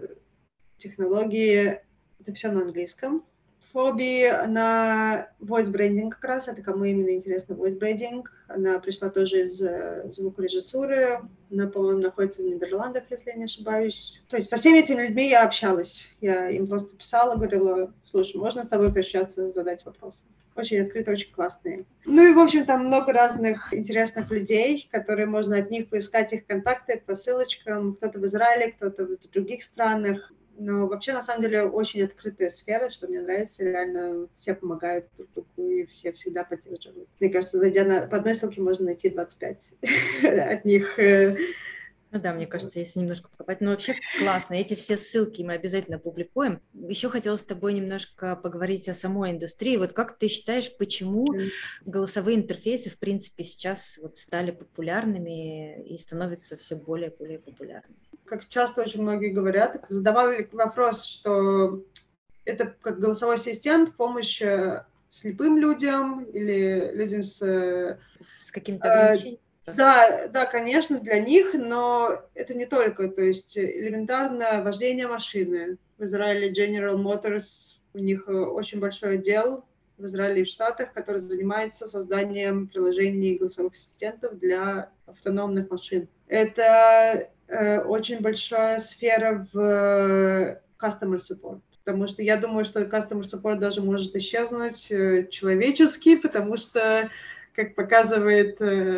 [0.77, 1.81] технологии.
[2.19, 3.25] Это все на английском.
[3.71, 8.23] Фоби на voice branding как раз, это кому именно интересно voice branding.
[8.47, 14.21] Она пришла тоже из э, звукорежиссуры, она, по-моему, находится в Нидерландах, если я не ошибаюсь.
[14.29, 16.09] То есть со всеми этими людьми я общалась.
[16.21, 20.25] Я им просто писала, говорила, слушай, можно с тобой пообщаться, задать вопросы.
[20.55, 21.85] Очень открыто, очень классные.
[22.05, 26.47] Ну и, в общем, там много разных интересных людей, которые можно от них поискать их
[26.47, 27.93] контакты по ссылочкам.
[27.95, 30.33] Кто-то в Израиле, кто-то в других странах.
[30.59, 33.63] Но вообще, на самом деле, очень открытая сфера, что мне нравится.
[33.63, 37.07] Реально все помогают друг другу и все всегда поддерживают.
[37.19, 39.73] Мне кажется, зайдя на, по одной ссылке, можно найти 25
[40.23, 40.97] от них.
[40.97, 41.37] Э,
[42.11, 43.61] ну да, мне кажется, если немножко покопать.
[43.61, 44.55] Но вообще классно.
[44.55, 46.61] Эти все ссылки мы обязательно публикуем.
[46.73, 49.77] Еще хотела с тобой немножко поговорить о самой индустрии.
[49.77, 51.27] Вот как ты считаешь, почему
[51.85, 58.06] голосовые интерфейсы, в принципе, сейчас вот стали популярными и становятся все более и более популярными?
[58.27, 61.83] Как часто очень многие говорят, задавали вопрос, что
[62.45, 67.41] это как голосовой ассистент, помощь э, слепым людям или людям с...
[67.41, 69.37] Э, с каким-то э?
[69.75, 75.77] Да, да, конечно, для них, но это не только, то есть элементарно вождение машины.
[75.97, 79.65] В Израиле General Motors, у них очень большой отдел
[79.97, 86.07] в Израиле и в Штатах, который занимается созданием приложений голосовых ассистентов для автономных машин.
[86.27, 86.63] Это
[87.17, 91.61] Э, очень большая сфера в э, customer support.
[91.83, 97.09] Потому что я думаю, что customer support даже может исчезнуть э, человеческий, потому что,
[97.55, 98.55] как показывает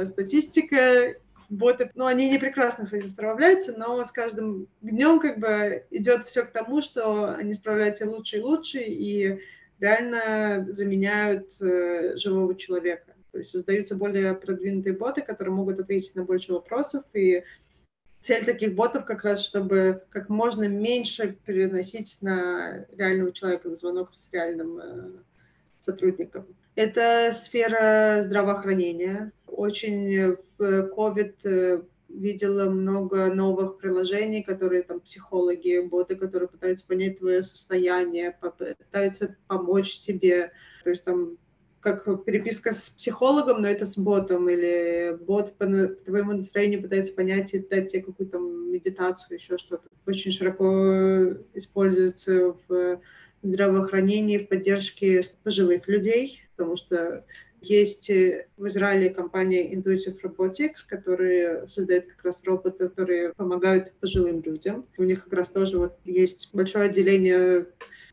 [0.09, 1.15] статистика,
[1.49, 6.27] боты, ну, они не прекрасно с этим справляются, но с каждым днем как бы идет
[6.27, 9.39] все к тому, что они справляются лучше и лучше и
[9.79, 13.13] реально заменяют э, живого человека.
[13.31, 17.43] То есть создаются более продвинутые боты, которые могут ответить на больше вопросов и
[18.21, 24.11] цель таких ботов как раз, чтобы как можно меньше переносить на реального человека, на звонок
[24.15, 25.11] с реальным э,
[25.79, 26.45] сотрудником.
[26.75, 29.31] Это сфера здравоохранения.
[29.47, 37.19] Очень в COVID э, видела много новых приложений, которые там психологи, боты, которые пытаются понять
[37.19, 40.51] твое состояние, пытаются помочь себе.
[40.83, 41.37] То есть там
[41.81, 45.65] как переписка с психологом, но это с ботом, или бот по
[46.05, 49.87] твоему настроению пытается понять и дать тебе какую-то медитацию, еще что-то.
[50.05, 52.99] Очень широко используется в
[53.41, 57.25] здравоохранении, в поддержке пожилых людей, потому что
[57.61, 64.85] есть в Израиле компания Intuition Robotics, которые создают как раз роботы, которые помогают пожилым людям.
[64.97, 67.67] У них как раз тоже вот есть большое отделение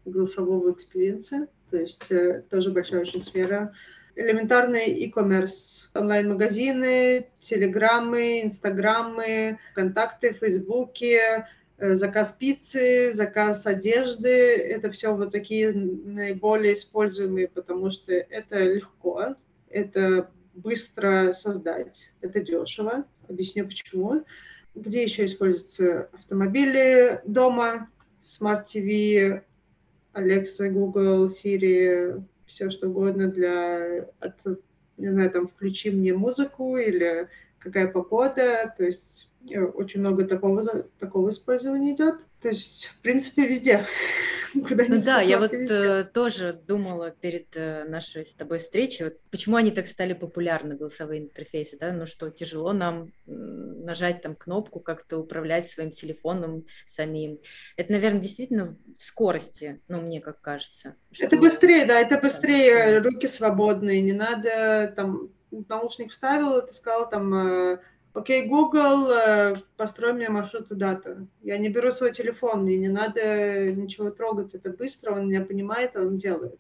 [0.07, 3.73] голосового экспириенса, то есть э, тоже большая очень сфера.
[4.15, 14.31] Элементарный e-commerce, онлайн-магазины, телеграммы, инстаграмы, контакты, фейсбуке, э, заказ пиццы, заказ одежды.
[14.31, 19.35] Это все вот такие наиболее используемые, потому что это легко,
[19.69, 23.05] это быстро создать, это дешево.
[23.29, 24.25] Объясню почему.
[24.75, 27.91] Где еще используются автомобили дома,
[28.23, 29.43] смарт TV,
[30.17, 34.35] Alexa, Google, Siri, все что угодно для, от,
[34.97, 40.63] не знаю, там, включи мне музыку или какая погода, то есть э, очень много такого,
[40.99, 42.25] такого использования идет.
[42.47, 43.85] То есть, в принципе, везде.
[44.69, 49.15] Куда ну да, я вот э, тоже думала перед э, нашей с тобой встречей, вот
[49.33, 54.79] почему они так стали популярны, голосовые интерфейсы, да, ну что, тяжело нам нажать там кнопку,
[54.79, 57.41] как-то управлять своим телефоном самим.
[57.77, 60.95] Это, наверное, действительно в скорости, ну, мне как кажется.
[61.19, 67.35] Это быстрее, да, это быстрее, руки свободные, не надо там наушник вставил, ты сказал там
[67.35, 67.79] э,
[68.17, 71.27] Окей, Google, э, построй мне маршрут туда-то.
[71.43, 75.97] Я не беру свой телефон, мне не надо ничего трогать, это быстро, он меня понимает,
[75.97, 76.59] он делает.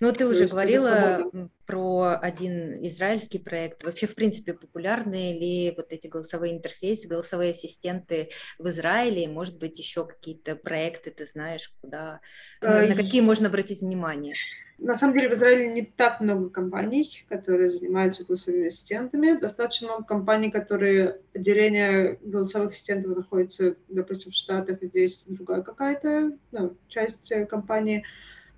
[0.00, 1.30] Ну, ты уже говорила
[1.66, 3.82] про один израильский проект.
[3.82, 9.28] Вообще, в принципе, популярны ли вот эти голосовые интерфейсы, голосовые ассистенты в Израиле?
[9.28, 12.20] Может быть, еще какие-то проекты, ты знаешь, куда,
[12.60, 14.34] на, на какие можно обратить внимание?
[14.78, 19.38] На самом деле в Израиле не так много компаний, которые занимаются голосовыми ассистентами.
[19.38, 26.76] Достаточно много компаний, которые отделение голосовых ассистентов находится, допустим, в Штатах, здесь другая какая-то ну,
[26.88, 28.04] часть э, компании.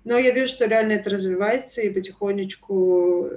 [0.03, 3.29] Но я вижу, что реально это развивается и потихонечку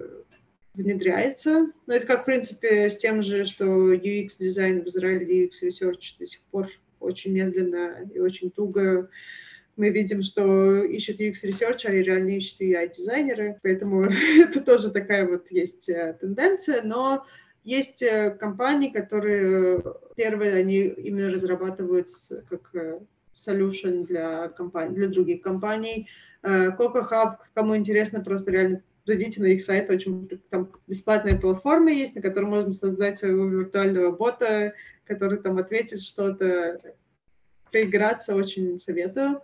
[0.75, 1.71] внедряется.
[1.87, 6.41] Но это как, в принципе, с тем же, что UX-дизайн в Израиле, UX-research до сих
[6.51, 6.71] пор
[7.01, 9.11] очень медленно и очень туго.
[9.77, 14.05] Мы видим, что ищут UX Research, а реально ищут UI-дизайнеры, поэтому
[14.39, 17.27] это тоже такая вот есть э, тенденция, но
[17.65, 19.83] есть э, компании, которые
[20.17, 22.09] первые, они именно разрабатывают
[22.49, 23.01] как э,
[23.35, 26.09] solution для компаний, для других компаний.
[26.45, 32.15] Coco Hub, кому интересно, просто реально зайдите на их сайт, очень там бесплатная платформа есть,
[32.15, 36.79] на которой можно создать своего виртуального бота, который там ответит что-то
[37.73, 39.41] поиграться очень советую.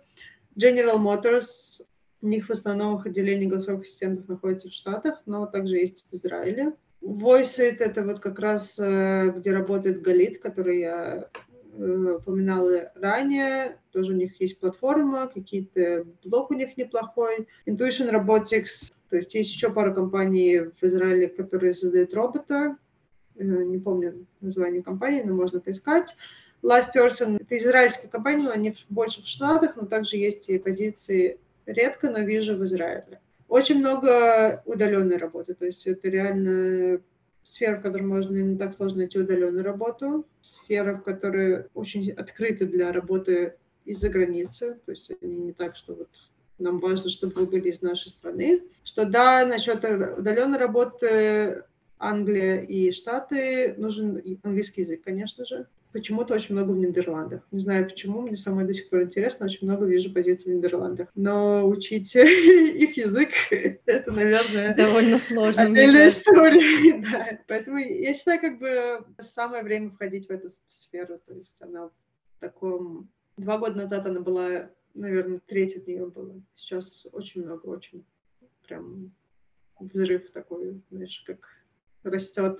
[0.55, 1.81] General Motors,
[2.21, 6.73] у них в основном отделение голосовых ассистентов находится в Штатах, но также есть в Израиле.
[7.01, 11.48] Voiceit— это вот как раз э, где работает Галит, который я э,
[11.79, 13.77] упоминала ранее.
[13.91, 17.47] Тоже у них есть платформа, какие-то блок у них неплохой.
[17.65, 22.77] Intuition Robotics, то есть есть еще пару компаний в Израиле, которые создают робота.
[23.35, 26.15] Э, не помню название компании, но можно поискать.
[26.61, 32.09] Live Person— это израильская компания, они больше в Штатах, но также есть и позиции редко,
[32.09, 33.21] но вижу в Израиле.
[33.47, 36.99] Очень много удаленной работы, то есть это реально
[37.43, 42.65] сфера, в которой можно не так сложно найти удаленную работу, сфера, в которой очень открыта
[42.65, 46.09] для работы из-за границы, то есть они не так, что вот
[46.59, 48.63] нам важно, чтобы вы были из нашей страны.
[48.83, 51.63] Что да, насчет удаленной работы
[51.97, 57.41] Англия и Штаты нужен английский язык, конечно же почему-то очень много в Нидерландах.
[57.51, 61.09] Не знаю почему, мне самой до сих пор интересно, очень много вижу позиций в Нидерландах.
[61.15, 65.63] Но учить их язык, это, наверное, довольно сложно.
[65.63, 67.01] Отдельная история.
[67.11, 67.39] да.
[67.47, 71.19] Поэтому я считаю, как бы самое время входить в эту сферу.
[71.25, 73.09] То есть она в таком...
[73.37, 76.41] Два года назад она была, наверное, треть от нее было.
[76.55, 78.03] Сейчас очень много, очень
[78.67, 79.11] прям
[79.79, 81.39] взрыв такой, знаешь, как
[82.03, 82.59] растет.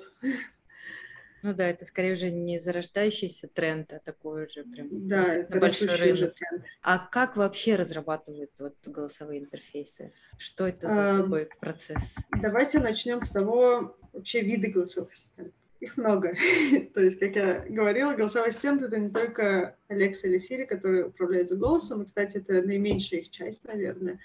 [1.42, 5.96] Ну да, это скорее уже не зарождающийся тренд, а такой уже прям да, это большой
[5.96, 6.36] рынок.
[6.36, 6.66] Тренд.
[6.82, 10.12] А как вообще разрабатывают вот голосовые интерфейсы?
[10.38, 12.18] Что это за а, такой процесс?
[12.42, 15.54] Давайте начнем с того, вообще виды голосовых ассистентов.
[15.80, 16.34] Их много.
[16.94, 21.48] То есть, как я говорила, голосовой ассистент— это не только Alexa или Siri, которые управляют
[21.48, 22.02] за голосом.
[22.02, 24.20] И, кстати, это наименьшая их часть, наверное.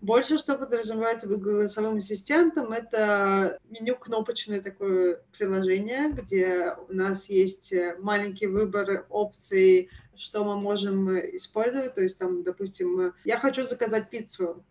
[0.00, 7.74] Больше, что подразумевается под голосовым ассистентом, это меню кнопочное такое приложение, где у нас есть
[7.98, 11.94] маленький выбор опций, что мы можем использовать.
[11.94, 14.64] То есть там, допустим, я хочу заказать пиццу.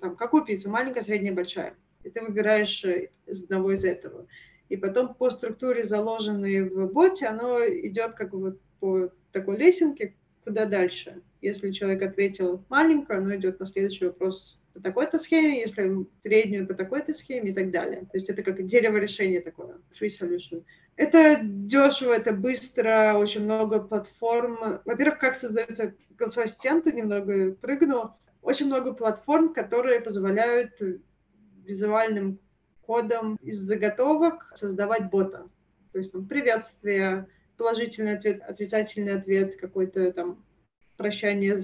[0.00, 0.68] Там, какую пиццу?
[0.68, 1.76] Маленькая, средняя, большая.
[2.02, 2.84] И ты выбираешь
[3.26, 4.26] из одного из этого.
[4.68, 10.66] И потом по структуре, заложенной в боте, оно идет как бы по такой лесенке, куда
[10.66, 11.22] дальше.
[11.40, 16.74] Если человек ответил маленькое, оно идет на следующий вопрос по такой-то схеме, если среднюю по
[16.74, 18.00] такой-то схеме и так далее.
[18.00, 20.64] То есть это как дерево решения такое, tree solution.
[20.96, 24.80] Это дешево, это быстро, очень много платформ.
[24.84, 28.16] Во-первых, как создается голосовой ассистент, немного прыгну.
[28.42, 30.80] Очень много платформ, которые позволяют
[31.64, 32.38] визуальным
[32.82, 35.48] кодом из заготовок создавать бота.
[35.92, 40.44] То есть там приветствие, положительный ответ, отрицательный ответ, какой-то там
[40.96, 41.62] прощание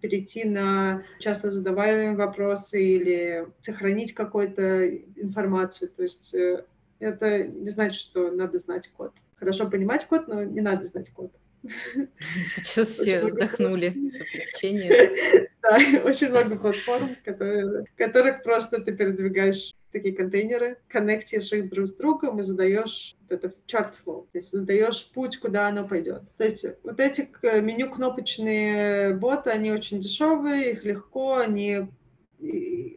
[0.00, 5.90] перейти на часто задаваемые вопросы или сохранить какую-то информацию.
[5.90, 6.64] То есть э,
[6.98, 9.12] это не значит, что надо знать код.
[9.36, 11.32] Хорошо понимать код, но не надо знать код.
[12.46, 15.46] Сейчас все вздохнули с облегчением.
[15.62, 21.92] Да, очень много платформ, которые, которых просто ты передвигаешь такие контейнеры, коннектишь их друг с
[21.92, 26.22] другом и задаешь вот это chart flow, то есть задаешь путь, куда оно пойдет.
[26.36, 27.28] То есть вот эти
[27.60, 31.88] меню кнопочные боты, они очень дешевые, их легко, они,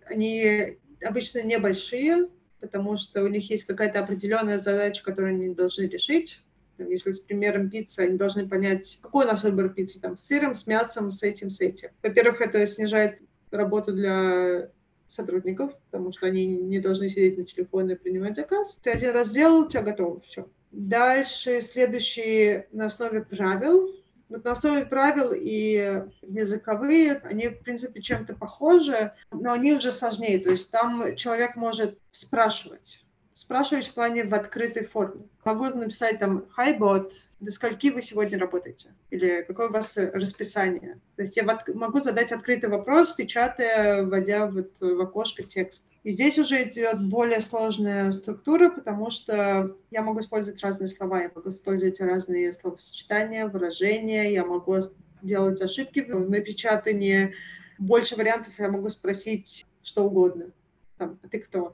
[0.05, 2.27] они обычно небольшие,
[2.59, 6.41] потому что у них есть какая-то определенная задача, которую они должны решить.
[6.85, 10.53] Если с примером пиццы, они должны понять, какой у нас выбор пиццы, там, с сыром,
[10.55, 11.89] с мясом, с этим, с этим.
[12.03, 13.19] Во-первых, это снижает
[13.51, 14.69] работу для
[15.09, 18.77] сотрудников, потому что они не должны сидеть на телефоне и принимать заказ.
[18.83, 20.47] Ты один раз сделал, у тебя готово, все.
[20.71, 23.89] Дальше следующий на основе правил.
[24.29, 30.37] Вот на основе правил и языковые, они, в принципе, чем-то похожи, но они уже сложнее.
[30.37, 33.03] То есть там человек может спрашивать.
[33.39, 35.21] Спрашивать в плане в открытой форме.
[35.45, 40.99] Могу написать там «Hi, bot, до скольки вы сегодня работаете?» Или «Какое у вас расписание?»
[41.15, 45.85] То есть я могу задать открытый вопрос, печатая, вводя вот в окошко текст.
[46.03, 51.31] И здесь уже идет более сложная структура, потому что я могу использовать разные слова, я
[51.33, 54.79] могу использовать разные словосочетания, выражения, я могу
[55.21, 57.33] делать ошибки в напечатании.
[57.77, 60.51] Больше вариантов я могу спросить что угодно.
[60.97, 61.73] Там, а ты кто?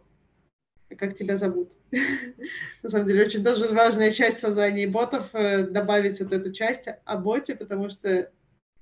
[0.98, 1.72] Как тебя зовут?
[2.84, 7.18] На самом деле, очень тоже важная часть создания ботов э, добавить вот эту часть о
[7.18, 8.32] боте, потому что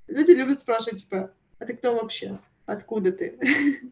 [0.08, 2.40] люди любят спрашивать, типа, а ты кто вообще?
[2.66, 3.38] Откуда ты?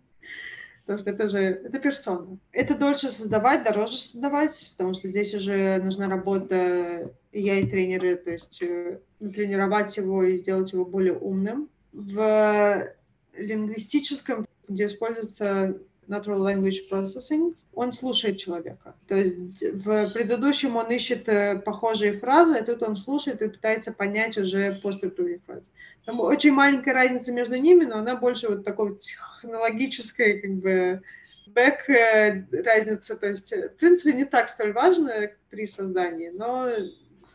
[0.86, 2.38] потому что это же это персона.
[2.52, 8.32] Это дольше создавать, дороже создавать, потому что здесь уже нужна работа я и тренеры, то
[8.32, 11.70] есть э, тренировать его и сделать его более умным.
[11.94, 12.94] В
[13.34, 15.78] лингвистическом, где используется
[16.12, 18.94] Natural Language Processing, он слушает человека.
[19.08, 23.94] То есть в предыдущем он ищет э, похожие фразы, а тут он слушает и пытается
[23.94, 25.64] понять уже после других фраз.
[26.06, 31.02] Там очень маленькая разница между ними, но она больше вот такой технологической, как бы,
[31.48, 33.16] бэк э, разница.
[33.16, 36.70] То есть, в принципе, не так столь важно при создании, но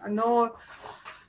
[0.00, 0.56] оно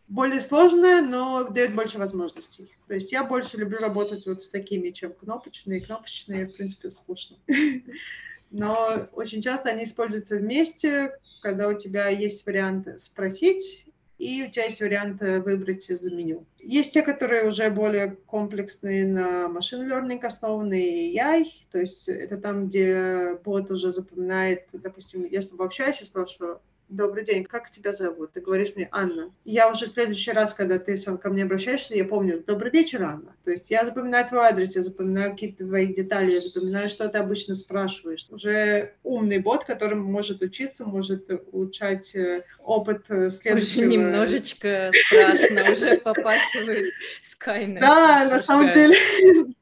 [0.07, 2.73] более сложное, но дает больше возможностей.
[2.87, 5.81] То есть я больше люблю работать вот с такими, чем кнопочные.
[5.81, 7.37] Кнопочные, в принципе, скучно.
[8.51, 13.85] Но очень часто они используются вместе, когда у тебя есть вариант спросить,
[14.17, 16.45] и у тебя есть вариант выбрать из меню.
[16.59, 22.67] Есть те, которые уже более комплексные на машин learning основанные AI, то есть это там,
[22.67, 28.31] где бот уже запоминает, допустим, если бы общаюсь и спрашиваю, Добрый день, как тебя зовут?
[28.31, 29.33] Ты говоришь мне Анна.
[29.43, 33.35] Я уже в следующий раз, когда ты ко мне обращаешься, я помню, добрый вечер, Анна.
[33.43, 37.17] То есть я запоминаю твой адрес, я запоминаю какие-то твои детали, я запоминаю, что ты
[37.17, 38.25] обычно спрашиваешь.
[38.29, 43.79] Уже умный бот, который может учиться, может улучшать э, опыт э, следующего.
[43.79, 47.81] Уже немножечко страшно, уже попахивает Skynet.
[47.81, 48.95] Да, на самом деле.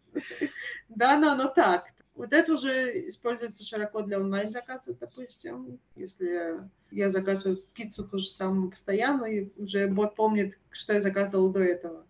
[0.88, 1.88] Да, но оно так.
[2.16, 5.80] Вот это уже используется широко для онлайн-заказов, допустим.
[5.96, 6.62] Если
[6.92, 11.60] я заказываю пиццу ту же самую постоянно, и уже бот помнит, что я заказывала до
[11.60, 12.06] этого.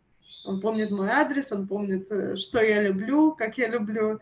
[0.45, 4.19] Он помнит мой адрес, он помнит, э, что я люблю, как я люблю.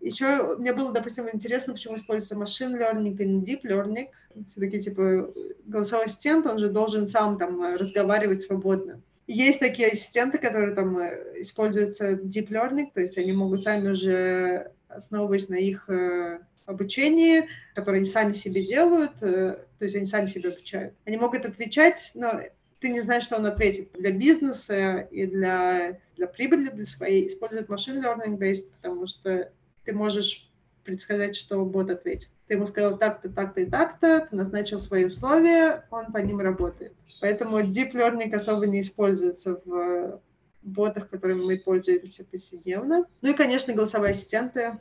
[0.00, 4.08] Еще мне было, допустим, интересно, почему используется машин learning и не deep learning.
[4.48, 5.32] Все-таки, типа,
[5.64, 9.00] голосовой ассистент, он же должен сам там разговаривать свободно.
[9.26, 14.72] Есть такие ассистенты, которые там э, используются deep learning, то есть они могут сами уже
[14.90, 20.26] основываясь на их э, обучении, которое они сами себе делают, э, то есть они сами
[20.26, 20.94] себя обучают.
[21.04, 22.40] Они могут отвечать, но
[22.80, 23.92] ты не знаешь, что он ответит.
[23.92, 29.50] Для бизнеса и для, для прибыли, для своей используют машин learning based, потому что
[29.84, 30.50] ты можешь
[30.84, 32.30] предсказать, что бот ответит.
[32.46, 36.94] Ты ему сказал так-то, так-то и так-то, ты назначил свои условия, он по ним работает.
[37.20, 40.20] Поэтому deep learning особо не используется в
[40.62, 43.06] ботах, которыми мы пользуемся повседневно.
[43.22, 44.78] Ну и, конечно, голосовые ассистенты.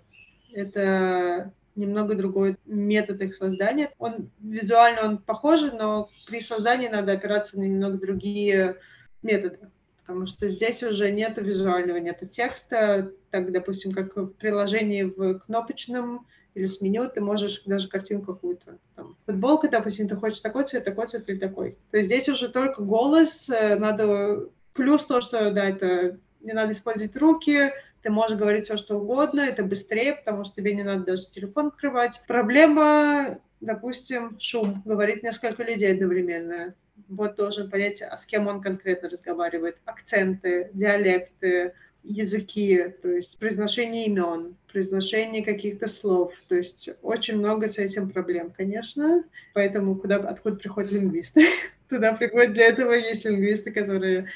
[0.54, 3.92] Это немного другой метод их создания.
[3.98, 8.78] Он визуально он похож, но при создании надо опираться на немного другие
[9.22, 9.60] методы,
[10.02, 13.12] потому что здесь уже нету визуального, нету текста.
[13.32, 18.78] Так, допустим, как в приложении в кнопочном или с меню ты можешь даже картинку какую-то.
[18.96, 21.78] Там, футболка, допустим, ты хочешь такой цвет, такой цвет или такой.
[21.92, 26.74] То есть здесь уже только голос, э, надо Плюс то, что, да, это не надо
[26.74, 31.04] использовать руки, ты можешь говорить все, что угодно, это быстрее, потому что тебе не надо
[31.04, 32.22] даже телефон открывать.
[32.28, 36.74] Проблема, допустим, шум, говорит несколько людей одновременно.
[37.08, 39.78] Вот должен понять, а с кем он конкретно разговаривает.
[39.86, 41.74] Акценты, диалекты,
[42.10, 46.34] языки, то есть произношение имен, произношение каких-то слов.
[46.48, 49.24] То есть очень много с этим проблем, конечно.
[49.54, 51.46] Поэтому куда, откуда приходят лингвисты?
[51.90, 54.28] Туда приходят для этого есть лингвисты, которые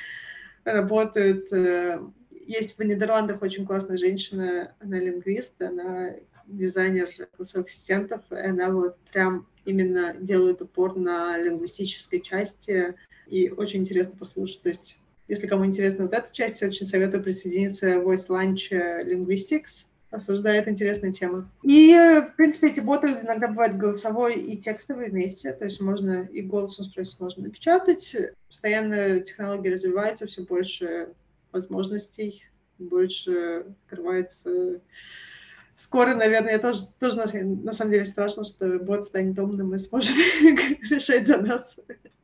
[0.63, 1.51] работают.
[1.51, 1.99] Э,
[2.31, 6.11] есть в Нидерландах очень классная женщина, она лингвист, она
[6.45, 12.95] дизайнер голосовых ассистентов, и она вот прям именно делает упор на лингвистической части,
[13.27, 14.61] и очень интересно послушать.
[14.61, 14.97] То есть,
[15.27, 18.71] если кому интересна вот эта часть, очень советую присоединиться Voice Lunch
[19.05, 21.49] Linguistics, обсуждает интересные темы.
[21.63, 26.41] И, в принципе, эти боты иногда бывают голосовой и текстовый вместе, то есть можно и
[26.41, 28.15] голосом спросить, можно напечатать.
[28.47, 31.09] Постоянно технологии развиваются, все больше
[31.51, 32.45] возможностей,
[32.77, 34.81] больше открывается
[35.75, 40.15] скоро, наверное, я тоже, тоже на самом деле страшно, что бот станет умным и сможет
[40.89, 41.77] решать за нас.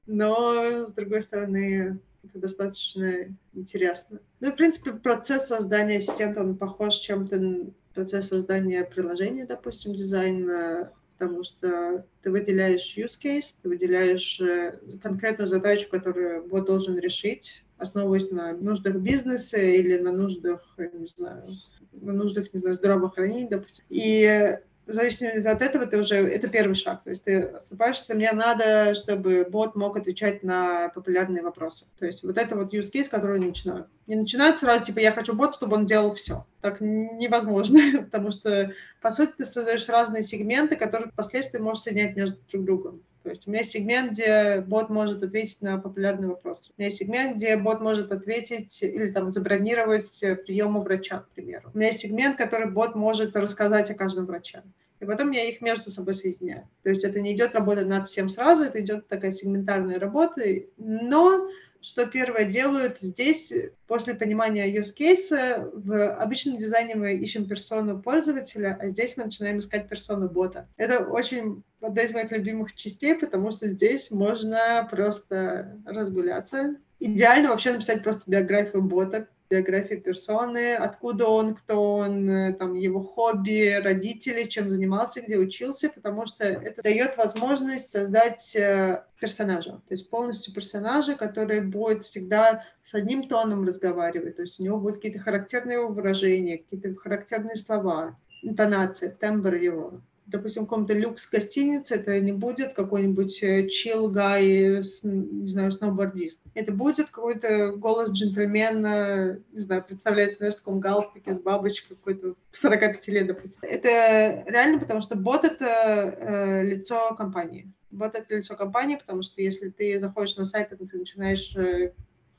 [0.07, 1.99] Но, с другой стороны,
[2.29, 4.19] это достаточно интересно.
[4.39, 10.91] Ну, в принципе, процесс создания ассистента, он похож чем-то на процесс создания приложения, допустим, дизайна,
[11.17, 17.63] потому что ты выделяешь use case, ты выделяешь э, конкретную задачу, которую бот должен решить,
[17.77, 21.45] основываясь на нуждах бизнеса или на нуждах, не знаю,
[21.93, 23.83] на нуждах, не знаю, здравоохранения, допустим.
[23.89, 24.59] И
[24.89, 27.03] в зависимости от этого ты уже, это первый шаг.
[27.03, 31.85] То есть ты отступаешься, мне надо, чтобы бот мог отвечать на популярные вопросы.
[31.99, 33.87] То есть вот это вот use case, который не начинают.
[34.07, 36.45] Не начинают сразу, типа, я хочу бот, чтобы он делал все.
[36.61, 37.79] Так невозможно,
[38.11, 43.03] потому что, по сути, ты создаешь разные сегменты, которые впоследствии можешь соединять между друг другом.
[43.23, 46.71] То есть у меня есть сегмент, где бот может ответить на популярный вопрос.
[46.71, 51.29] У меня есть сегмент, где бот может ответить или там забронировать прием у врача, к
[51.29, 51.69] примеру.
[51.73, 54.63] У меня есть сегмент, который бот может рассказать о каждом враче.
[54.99, 56.67] И потом я их между собой соединяю.
[56.83, 60.43] То есть это не идет работа над всем сразу, это идет такая сегментарная работа.
[60.77, 61.47] Но
[61.81, 63.53] что первое делают здесь,
[63.87, 69.59] после понимания use case, в обычном дизайне мы ищем персону пользователя, а здесь мы начинаем
[69.59, 70.67] искать персону бота.
[70.75, 76.75] Это очень одна из моих любимых частей, потому что здесь можно просто разгуляться.
[76.99, 83.01] Идеально вообще написать просто биографию бота, биографию персоны, откуда он, кто он, э, там, его
[83.01, 89.93] хобби, родители, чем занимался, где учился, потому что это дает возможность создать э, персонажа, то
[89.93, 94.97] есть полностью персонажа, который будет всегда с одним тоном разговаривать, то есть у него будут
[94.97, 102.31] какие-то характерные выражения, какие-то характерные слова, интонация, тембр его допустим, в каком-то люкс-гостинице это не
[102.31, 103.67] будет какой-нибудь э,
[104.09, 106.41] гай, не знаю, сноубордист.
[106.53, 112.35] Это будет какой-то голос джентльмена, не знаю, представляется, знаешь, в таком галстуке с бабочкой какой-то
[112.51, 113.59] 45 лет, допустим.
[113.63, 117.71] Это реально, потому что бот— это э, лицо компании.
[117.91, 121.93] Бот— это лицо компании, потому что если ты заходишь на сайт, и ты начинаешь э,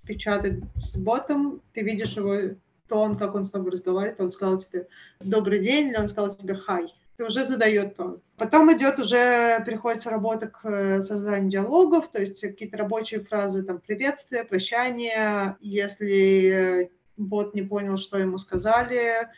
[0.07, 2.55] печатать с ботом, ты видишь его
[2.89, 4.89] тон, как он с тобой разговаривает, он сказал тебе
[5.21, 6.93] «добрый день» или он сказал тебе «хай»
[7.25, 8.21] уже задает тон.
[8.37, 13.81] Потом идет уже, приходится работа к э, созданию диалогов, то есть какие-то рабочие фразы, там,
[13.81, 15.57] приветствие, прощание.
[15.61, 19.29] Если э, бот не понял, что ему сказали,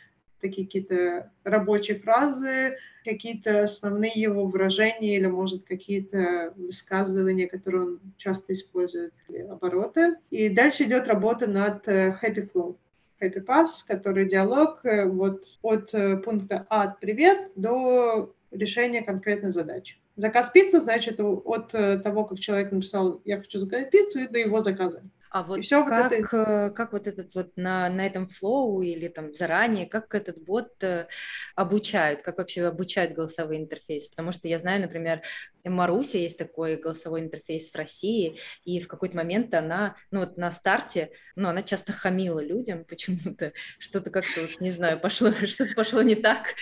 [0.40, 8.52] такие какие-то рабочие фразы, какие-то основные его выражения или, может, какие-то высказывания, которые он часто
[8.52, 9.14] использует,
[9.50, 10.16] обороты.
[10.30, 12.76] И дальше идет работа над э, happy flow.
[13.22, 13.44] Happy
[13.86, 19.96] который диалог э, вот от э, пункта А «Привет» до решения конкретной задачи.
[20.16, 24.38] Заказ пиццы, значит, от э, того, как человек написал «я хочу заказать пиццу» и до
[24.38, 25.02] его заказа.
[25.32, 26.72] А вот все как, вот это...
[26.76, 30.72] как вот этот вот на, на этом флоу или там заранее, как этот бот
[31.56, 34.08] обучают, как вообще обучают голосовой интерфейс?
[34.08, 35.22] Потому что я знаю, например,
[35.64, 40.52] Маруся есть такой голосовой интерфейс в России, и в какой-то момент она, ну вот на
[40.52, 46.02] старте, ну она часто хамила людям почему-то, что-то как-то, вот, не знаю, пошло, что-то пошло
[46.02, 46.54] не так,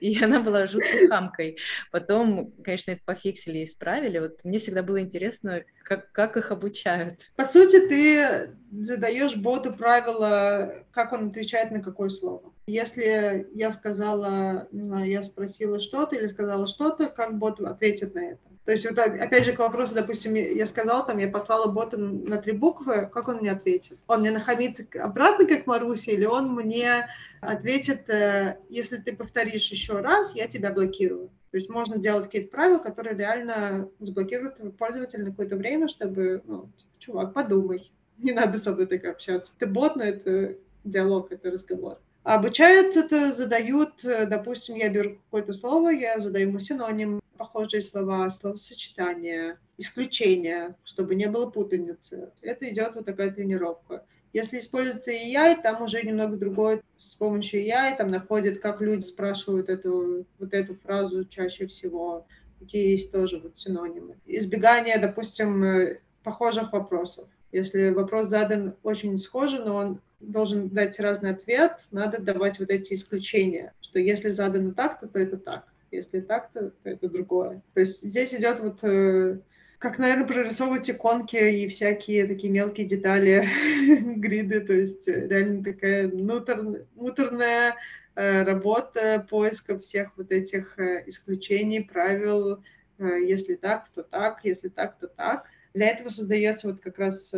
[0.00, 1.58] и она была жуткой хамкой.
[1.90, 4.18] Потом, конечно, это пофиксили и исправили.
[4.18, 7.30] Вот мне всегда было интересно, как, как их обучают.
[7.34, 12.52] По сути, ты задаешь боту правила, как он отвечает на какое слово.
[12.66, 18.32] Если я сказала, не знаю, я спросила что-то или сказала что-то, как бот ответит на
[18.32, 18.40] это.
[18.66, 22.36] То есть, вот, опять же, к вопросу, допустим, я сказала, там, я послала бота на
[22.36, 23.98] три буквы, как он мне ответит?
[24.06, 27.08] Он мне нахамит обратно, как Маруся, или он мне
[27.40, 31.30] ответит, э, если ты повторишь еще раз, я тебя блокирую.
[31.50, 36.68] То есть можно делать какие-то правила, которые реально заблокируют пользователя на какое-то время, чтобы, ну,
[36.98, 39.52] чувак, подумай, не надо со мной так общаться.
[39.58, 41.98] Ты бот, но это диалог, это разговор.
[42.24, 48.28] Обучают это, задают, э, допустим, я беру какое-то слово, я задаю ему синоним, похожие слова,
[48.28, 52.30] словосочетания, исключения, чтобы не было путаницы.
[52.42, 54.04] Это идет вот такая тренировка.
[54.32, 56.82] Если используется AI, там уже немного другое.
[56.98, 62.26] С помощью AI там находят, как люди спрашивают эту, вот эту фразу чаще всего,
[62.58, 64.16] какие есть тоже вот синонимы.
[64.26, 67.28] Избегание, допустим, э, похожих вопросов.
[67.52, 72.94] Если вопрос задан очень схожий, но он должен дать разный ответ, надо давать вот эти
[72.94, 77.62] исключения, что если задано так-то, то это так, если так-то, то это другое.
[77.72, 79.38] То есть здесь идет вот э,
[79.78, 83.48] как, наверное, прорисовывать иконки и всякие такие мелкие детали,
[84.16, 87.76] гриды, то есть реально такая муторная
[88.14, 92.62] э, работа поиска всех вот этих э, исключений, правил,
[92.98, 95.44] если так, то так, если так, то так.
[95.72, 97.32] Для этого создается вот как раз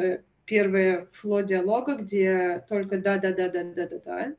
[0.46, 4.34] первое фло диалога, где только да-да-да-да-да-да-да,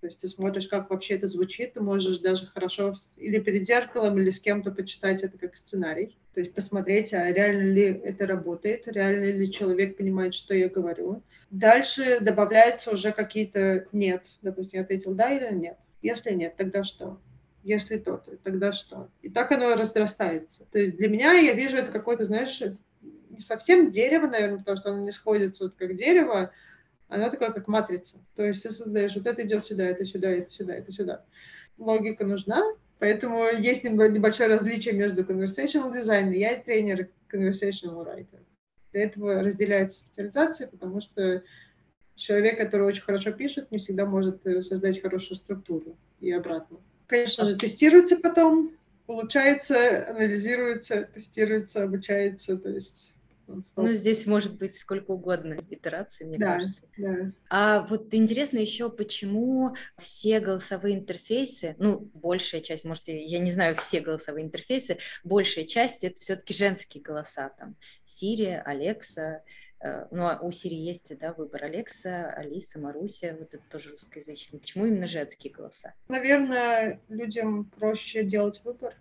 [0.00, 4.18] То есть ты смотришь, как вообще это звучит, ты можешь даже хорошо или перед зеркалом,
[4.18, 6.16] или с кем-то почитать это как сценарий.
[6.32, 11.22] То есть посмотреть, а реально ли это работает, реально ли человек понимает, что я говорю.
[11.50, 14.22] Дальше добавляются уже какие-то «нет».
[14.40, 15.76] Допустим, я ответил «да» или «нет».
[16.00, 17.20] Если нет, тогда что?
[17.62, 19.10] Если то, то тогда что?
[19.20, 20.64] И так оно разрастается.
[20.72, 22.62] То есть для меня я вижу это какое-то, знаешь,
[23.02, 26.52] не совсем дерево, наверное, потому что оно не сходится вот как дерево,
[27.10, 28.18] она такая, как матрица.
[28.36, 31.24] То есть ты создаешь, вот это идет сюда, это сюда, это сюда, это сюда.
[31.76, 32.62] Логика нужна,
[32.98, 38.38] поэтому есть небольшое различие между conversational design и я тренер conversational writer.
[38.92, 41.42] Для этого разделяется специализация, потому что
[42.14, 46.78] человек, который очень хорошо пишет, не всегда может э, создать хорошую структуру и обратно.
[47.06, 48.72] Конечно же, тестируется потом,
[49.06, 53.16] улучшается, анализируется, тестируется, обучается, то есть
[53.76, 56.82] ну, здесь может быть сколько угодно итераций, мне да, кажется.
[56.96, 57.32] Да.
[57.48, 63.76] А вот интересно еще, почему все голосовые интерфейсы, ну, большая часть, может, я не знаю
[63.76, 67.76] все голосовые интерфейсы, большая часть это все-таки женские голоса, там,
[68.06, 69.40] Siri, Alexa,
[69.80, 74.60] э, ну, а у Siri есть, да, выбор Алекса, Алиса, Маруся, вот это тоже русскоязычный.
[74.60, 75.94] Почему именно женские голоса?
[76.08, 78.94] Наверное, людям проще делать выбор.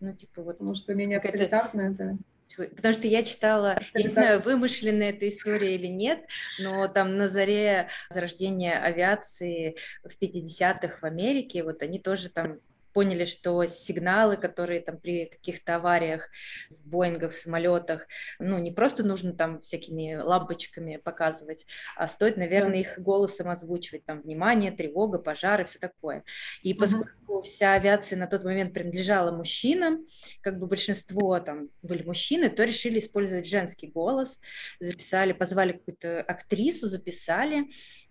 [0.00, 0.58] Ну, типа вот...
[0.58, 2.16] Потому что менее авторитарно, да.
[2.56, 6.24] Потому что я читала, я не знаю, вымышленная эта история или нет,
[6.58, 12.60] но там на заре зарождения авиации в 50-х в Америке, вот они тоже там
[12.96, 16.30] поняли, что сигналы, которые там при каких-то авариях
[16.70, 18.06] в Боингах, в самолетах,
[18.38, 24.22] ну, не просто нужно там всякими лампочками показывать, а стоит, наверное, их голосом озвучивать, там,
[24.22, 26.24] внимание, тревога, пожары, все такое.
[26.62, 27.42] И поскольку uh-huh.
[27.42, 30.06] вся авиация на тот момент принадлежала мужчинам,
[30.40, 34.40] как бы большинство там были мужчины, то решили использовать женский голос,
[34.80, 37.66] записали, позвали какую-то актрису, записали,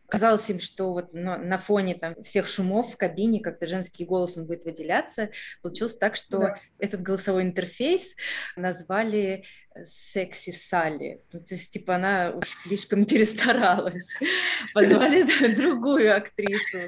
[0.07, 4.37] Казалось им, что вот на, на фоне там всех шумов в кабине как-то женский голос
[4.37, 5.29] он будет выделяться.
[5.61, 6.59] Получилось так, что да.
[6.79, 8.15] этот голосовой интерфейс
[8.55, 9.45] назвали
[9.83, 11.21] секси Салли.
[11.33, 14.15] Ну, то есть, типа, она уж слишком перестаралась.
[14.73, 15.23] Позвали
[15.53, 16.79] другую актрису.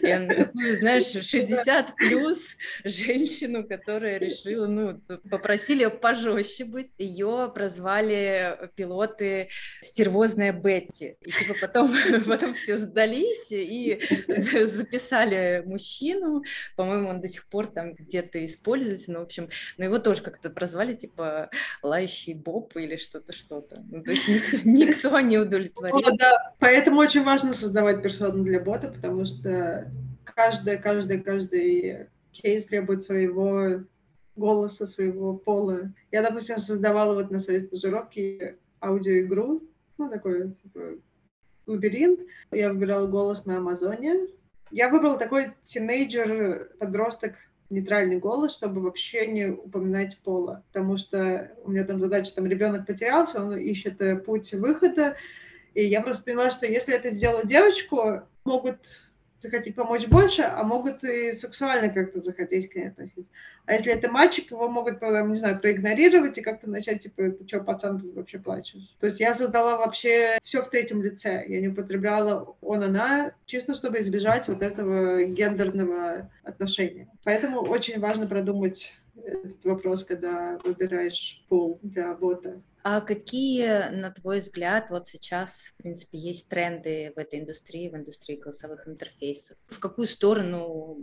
[0.00, 6.90] И она такую, знаешь, 60 плюс женщину, которая решила, ну, попросили ее пожестче быть.
[6.98, 9.48] Ее прозвали пилоты
[9.80, 11.16] «Стервозная Бетти».
[11.20, 11.94] И, типа, потом,
[12.26, 16.42] потом все сдались и записали мужчину.
[16.76, 19.12] По-моему, он до сих пор там где-то используется.
[19.12, 21.50] Ну, в общем, но его тоже как-то прозвали, типа,
[21.82, 23.84] лающий Боб или что-то, что-то.
[23.90, 26.16] Ну, то есть никто, никто не удовлетворил.
[26.18, 26.54] Да.
[26.58, 29.90] Поэтому очень важно создавать персону для бота, потому что
[30.24, 33.84] каждый, каждый, каждый кейс требует своего
[34.36, 35.92] голоса, своего пола.
[36.10, 39.62] Я, допустим, создавала вот на своей стажировке аудиоигру,
[39.98, 40.80] ну, такой типа,
[41.66, 42.20] лабиринт.
[42.50, 44.28] Я выбирала голос на Амазоне.
[44.70, 47.34] Я выбрала такой тинейджер, подросток,
[47.72, 50.62] нейтральный голос, чтобы вообще не упоминать пола.
[50.72, 55.16] Потому что у меня там задача, там ребенок потерялся, он ищет э, путь выхода.
[55.74, 59.10] И я просто поняла, что если это сделать девочку, могут
[59.42, 63.30] захотеть помочь больше, а могут и сексуально как-то захотеть к ней относиться.
[63.66, 67.60] А если это мальчик, его могут, не знаю, проигнорировать и как-то начать, типа, ты что,
[67.60, 68.96] пацан, ты вообще плачешь?
[69.00, 71.44] То есть я задала вообще все в третьем лице.
[71.46, 77.08] Я не употребляла он-она, чисто чтобы избежать вот этого гендерного отношения.
[77.24, 82.60] Поэтому очень важно продумать этот вопрос, когда выбираешь пол для бота.
[82.84, 87.94] А какие, на твой взгляд, вот сейчас, в принципе, есть тренды в этой индустрии, в
[87.94, 89.56] индустрии голосовых интерфейсов?
[89.68, 90.98] В какую сторону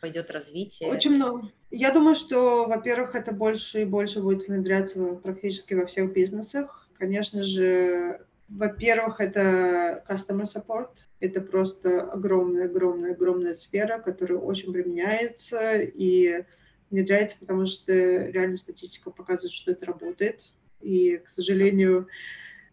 [0.00, 0.90] пойдет развитие?
[0.90, 1.50] Очень много.
[1.70, 6.88] Я думаю, что, во-первых, это больше и больше будет внедряться практически во всех бизнесах.
[6.98, 10.88] Конечно же, во-первых, это customer support.
[11.20, 16.44] Это просто огромная, огромная, огромная сфера, которая очень применяется и
[16.90, 20.42] внедряется, потому что реально статистика показывает, что это работает.
[20.84, 22.08] И, к сожалению,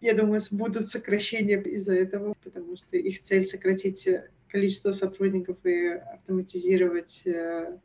[0.02, 4.08] я думаю, будут сокращения из-за этого, потому что их цель сократить
[4.50, 7.78] количество сотрудников и автоматизировать э,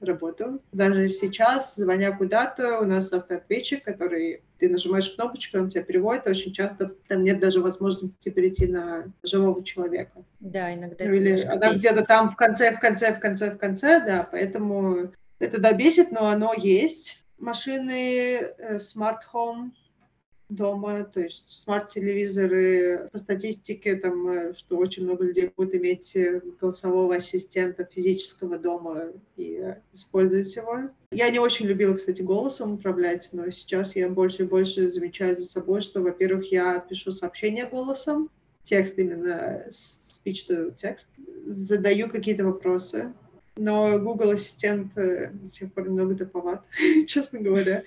[0.00, 0.62] работу.
[0.72, 6.26] Даже сейчас, звоня куда-то, у нас автоответчик, который ты нажимаешь кнопочку, он тебя переводит.
[6.26, 10.24] Очень часто там нет даже возможности перейти на живого человека.
[10.40, 11.04] Да, иногда.
[11.04, 14.28] Ну, или она где-то там в конце, в конце, в конце, в конце, да.
[14.30, 19.70] Поэтому это да бесит, но оно есть машины, э, смарт home
[20.48, 26.40] дома, то есть смарт-телевизоры, по статистике, там, э, что очень много людей будут иметь э,
[26.60, 30.90] голосового ассистента физического дома и использовать его.
[31.10, 35.44] Я не очень любила, кстати, голосом управлять, но сейчас я больше и больше замечаю за
[35.44, 38.30] собой, что, во-первых, я пишу сообщения голосом,
[38.62, 41.06] текст именно speech-to-text,
[41.44, 43.12] задаю какие-то вопросы,
[43.58, 46.62] но Google Ассистент э, до сих пор немного туповат,
[47.06, 47.82] честно говоря.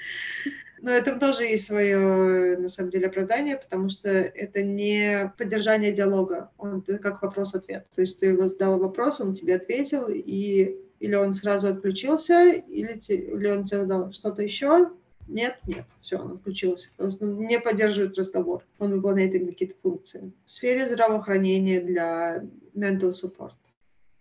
[0.81, 6.49] Но это тоже есть свое, на самом деле, оправдание, потому что это не поддержание диалога,
[6.57, 7.85] он как вопрос-ответ.
[7.95, 12.99] То есть ты его задал вопрос, он тебе ответил, и или он сразу отключился, или,
[13.07, 14.91] или он тебе задал что-то еще,
[15.27, 16.89] нет, нет, все, он отключился.
[16.97, 20.31] Он не поддерживает разговор, он выполняет какие-то функции.
[20.45, 22.43] В сфере здравоохранения для
[22.75, 23.53] mental support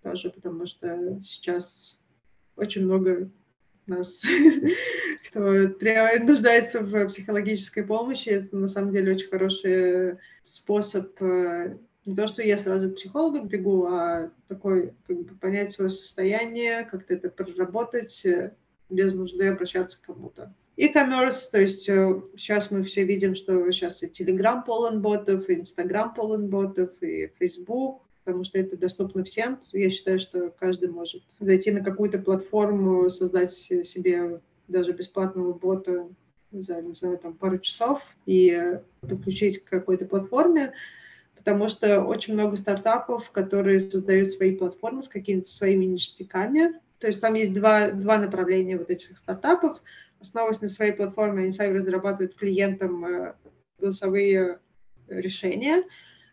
[0.02, 1.98] тоже, потому что сейчас
[2.56, 3.30] очень много
[3.86, 4.22] нас,
[5.28, 8.28] кто требует, нуждается в психологической помощи.
[8.28, 11.76] Это на самом деле очень хороший способ э,
[12.06, 16.84] не то, что я сразу к психологу бегу, а такой, как бы, понять свое состояние,
[16.90, 18.54] как-то это проработать, э,
[18.88, 20.54] без нужды обращаться к кому-то.
[20.76, 25.56] E-commerce, то есть сейчас э, мы все видим, что сейчас и Telegram полон ботов, и
[25.56, 29.58] Instagram полон ботов, и Facebook, потому что это доступно всем.
[29.72, 36.08] Я считаю, что каждый может зайти на какую-то платформу, создать себе даже бесплатного бота
[36.52, 40.72] за, не знаю, там, пару часов и подключить к какой-то платформе,
[41.36, 46.80] потому что очень много стартапов, которые создают свои платформы с какими-то своими ништяками.
[46.98, 49.80] То есть там есть два, два направления вот этих стартапов.
[50.20, 53.34] Основываясь на своей платформе, они сами разрабатывают клиентам э,
[53.78, 54.58] голосовые
[55.08, 55.84] решения,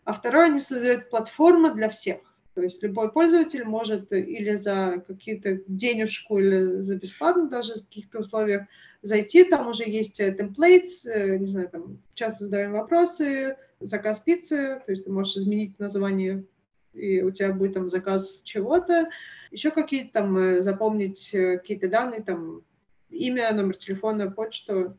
[0.07, 2.19] а второе, они создают платформу для всех.
[2.53, 8.19] То есть любой пользователь может или за какие-то денежку, или за бесплатно даже в каких-то
[8.19, 8.63] условиях
[9.01, 14.91] зайти, там уже есть темплейтс, э, не знаю, там часто задаем вопросы, заказ пиццы, то
[14.93, 16.45] есть ты можешь изменить название,
[16.93, 19.09] и у тебя будет там заказ чего-то,
[19.51, 22.61] еще какие-то там э, запомнить э, какие-то данные, там
[23.09, 24.97] имя, номер телефона, почту,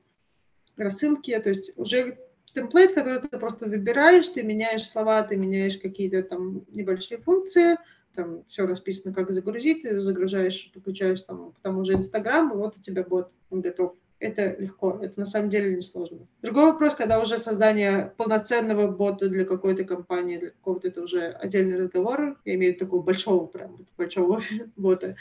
[0.76, 2.18] рассылки, то есть уже
[2.58, 7.76] темплейт, который ты просто выбираешь, ты меняешь слова, ты меняешь какие-то там небольшие функции,
[8.14, 12.76] там все расписано, как загрузить, ты загружаешь, подключаешь там к тому же Инстаграм, и вот
[12.76, 13.94] у тебя бот готов.
[14.20, 16.26] Это легко, это на самом деле не сложно.
[16.42, 21.78] Другой вопрос, когда уже создание полноценного бота для какой-то компании, для какого-то это уже отдельный
[21.78, 24.42] разговор, я имею в виду такого большого, прям большого
[24.76, 25.14] бота.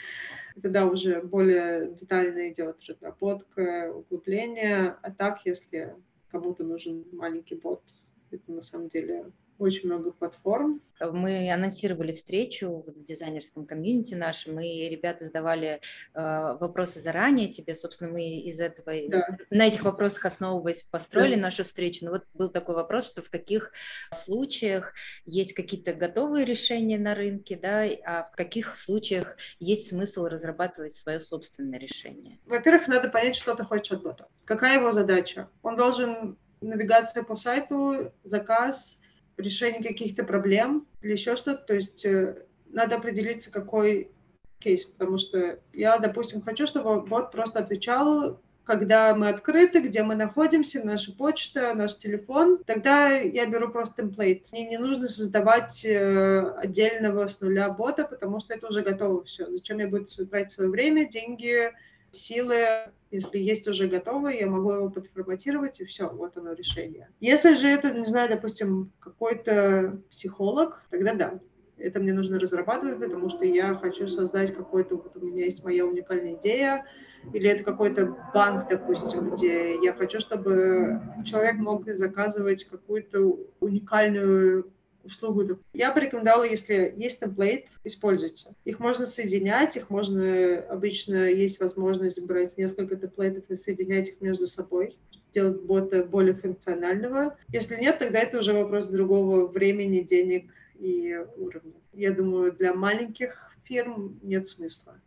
[0.60, 4.96] Тогда уже более детально идет разработка, углубление.
[5.00, 5.94] А так, если
[6.30, 7.82] кому-то нужен маленький бот.
[8.30, 10.80] Это на самом деле очень много платформ.
[11.00, 15.80] Мы анонсировали встречу в дизайнерском комьюнити нашем, и ребята задавали
[16.14, 17.74] э, вопросы заранее тебе.
[17.74, 19.26] Собственно, мы из этого, да.
[19.50, 21.42] на этих вопросах основываясь, построили да.
[21.42, 22.04] нашу встречу.
[22.04, 23.72] Но вот был такой вопрос, что в каких
[24.12, 24.92] случаях
[25.24, 31.20] есть какие-то готовые решения на рынке, да, а в каких случаях есть смысл разрабатывать свое
[31.20, 32.38] собственное решение?
[32.44, 34.28] Во-первых, надо понять, что ты хочешь от бота.
[34.44, 35.48] Какая его задача?
[35.62, 38.97] Он должен навигация по сайту, заказ,
[39.38, 41.62] решение каких-то проблем или еще что-то.
[41.64, 44.10] То есть э, надо определиться, какой
[44.58, 50.14] кейс, потому что я, допустим, хочу, чтобы бот просто отвечал, когда мы открыты, где мы
[50.14, 54.52] находимся, наша почта, наш телефон, тогда я беру просто темплейт.
[54.52, 59.50] Мне не нужно создавать э, отдельного с нуля бота, потому что это уже готово все.
[59.50, 61.72] Зачем я буду тратить свое время, деньги,
[62.10, 62.66] силы,
[63.10, 67.08] если есть уже готовый, я могу его подформатировать, и все, вот оно решение.
[67.20, 71.40] Если же это, не знаю, допустим, какой-то психолог, тогда да,
[71.78, 75.86] это мне нужно разрабатывать, потому что я хочу создать какой-то, вот у меня есть моя
[75.86, 76.84] уникальная идея,
[77.32, 84.72] или это какой-то банк, допустим, где я хочу, чтобы человек мог заказывать какую-то уникальную
[85.08, 85.58] услугу.
[85.72, 88.54] Я бы рекомендовала, если есть темплейт, используйте.
[88.64, 94.46] Их можно соединять, их можно, обычно есть возможность брать несколько темплейтов и соединять их между
[94.46, 94.96] собой
[95.32, 97.36] делать бота более функционального.
[97.52, 101.74] Если нет, тогда это уже вопрос другого времени, денег и уровня.
[101.92, 105.00] Я думаю, для маленьких фирм нет смысла,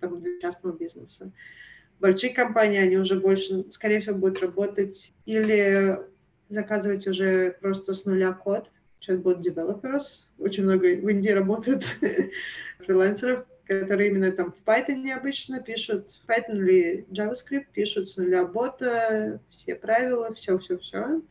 [0.00, 1.32] там, для частного бизнеса.
[2.00, 5.98] Большие компании, они уже больше, скорее всего, будут работать или
[6.48, 8.70] заказывать уже просто с нуля код,
[9.06, 10.24] чат-бот developers.
[10.38, 11.84] Очень много в Индии работают
[12.80, 19.40] фрилансеров, которые именно там в Python обычно пишут, Python или JavaScript пишут с нуля бота,
[19.50, 21.22] все правила, все-все-все.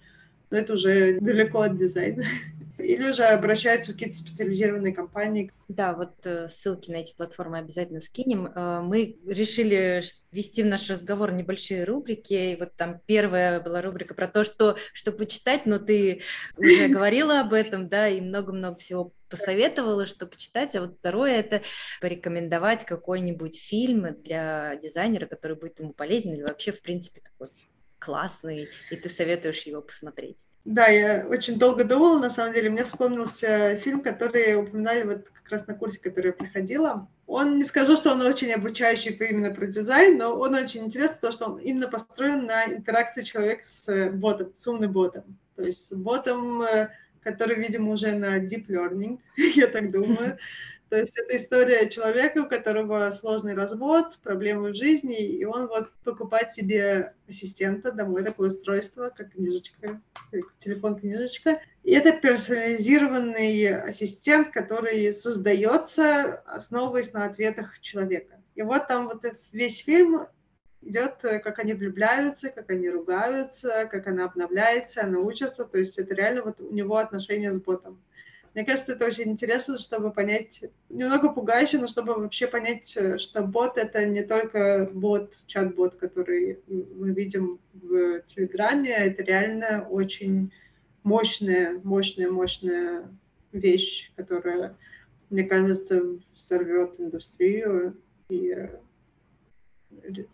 [0.52, 2.24] Но это уже далеко от дизайна.
[2.86, 5.52] Или уже обращаются в какие-то специализированные компании.
[5.68, 8.48] Да, вот э, ссылки на эти платформы обязательно скинем.
[8.48, 12.34] Э, мы решили ввести в наш разговор небольшие рубрики.
[12.34, 16.22] И вот там первая была рубрика про то, что, что почитать, но ты
[16.58, 21.62] уже говорила об этом, да, и много-много всего посоветовала, что почитать, а вот второе– это
[22.00, 27.50] порекомендовать какой-нибудь фильм для дизайнера, который будет ему полезен, или вообще, в принципе, такой
[28.00, 30.48] классный, и ты советуешь его посмотреть.
[30.66, 32.72] Да, я очень долго думала, на самом деле.
[32.72, 37.08] Мне вспомнился фильм, который упоминали вот как раз на курсе, который я проходила.
[37.28, 41.34] Он, не скажу, что он очень обучающий именно про дизайн, но он очень интересный, потому
[41.34, 45.38] что он именно построен на интеракции человека с ботом, с умным ботом.
[45.56, 46.90] То есть с ботом, э,
[47.22, 50.38] который, видимо, уже на deep learning, я так думаю.
[50.96, 55.92] То есть это история человека, у которого сложный развод, проблемы в жизни, и он вот
[56.06, 60.00] покупает себе ассистента домой, такое устройство, как книжечка,
[60.60, 61.60] телефон-книжечка.
[61.84, 68.42] И это персонализированный ассистент, который создается, основываясь на ответах человека.
[68.56, 69.22] И вот там вот
[69.52, 70.22] весь фильм
[70.82, 75.66] идет, как они влюбляются, как они ругаются, как она обновляется, она учится.
[75.66, 78.02] То есть это реально вот у него отношения с ботом.
[78.56, 83.78] Мне кажется, это очень интересно, чтобы понять, немного пугающе, но чтобы вообще понять, что бот—
[83.78, 90.54] это не только бот, чат-бот, который мы видим в Телеграме, а это реально очень
[91.04, 93.10] мощная, мощная, мощная
[93.52, 94.78] вещь, которая,
[95.30, 96.02] мне кажется,
[96.34, 97.98] взорвет индустрию.
[98.30, 98.56] И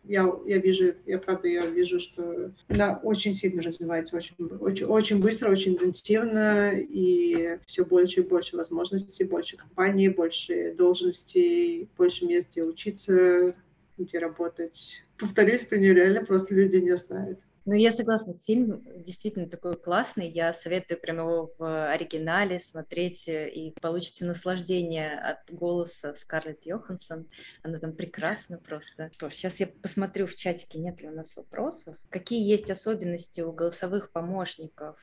[0.03, 5.21] я, я вижу, я правда, я вижу, что она очень сильно развивается, очень, очень, очень
[5.21, 12.49] быстро, очень интенсивно, и все больше и больше возможностей, больше компаний, больше должностей, больше мест,
[12.51, 13.55] где учиться,
[13.97, 15.03] где работать.
[15.17, 17.39] Повторюсь, про нее реально просто люди не знают.
[17.63, 20.27] Ну, я согласна, фильм действительно такой классный.
[20.27, 27.27] Я советую прям его в оригинале смотреть, э, и получите наслаждение от голоса Скарлетт Йоханссон.
[27.61, 29.11] Она там прекрасна просто.
[29.19, 31.97] То, сейчас я посмотрю в чатике, нет ли у нас вопросов.
[32.09, 34.97] Какие есть особенности у голосовых помощников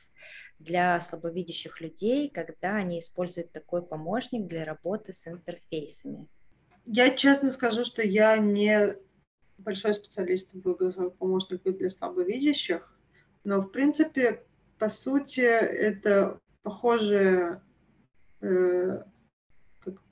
[0.59, 6.27] для слабовидящих людей, когда они используют такой помощник для работы с интерфейсами?
[6.85, 8.97] Я честно скажу, что я не
[9.61, 12.93] большой специалист в голосовых помощниках для слабовидящих,
[13.43, 14.43] но в принципе,
[14.77, 17.57] по сути, это похожий,
[18.41, 19.03] э,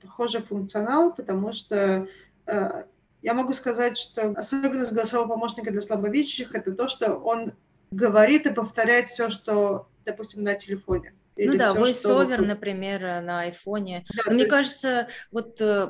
[0.00, 2.06] похожий функционал, потому что
[2.46, 2.84] э,
[3.22, 7.52] я могу сказать, что особенность голосового помощника для слабовидящих это то, что он
[7.90, 11.14] говорит и повторяет все, что, допустим, на телефоне.
[11.36, 14.04] Ну да, voiceover, например, на айфоне.
[14.16, 14.50] Да, мне есть...
[14.50, 15.88] кажется, вот э,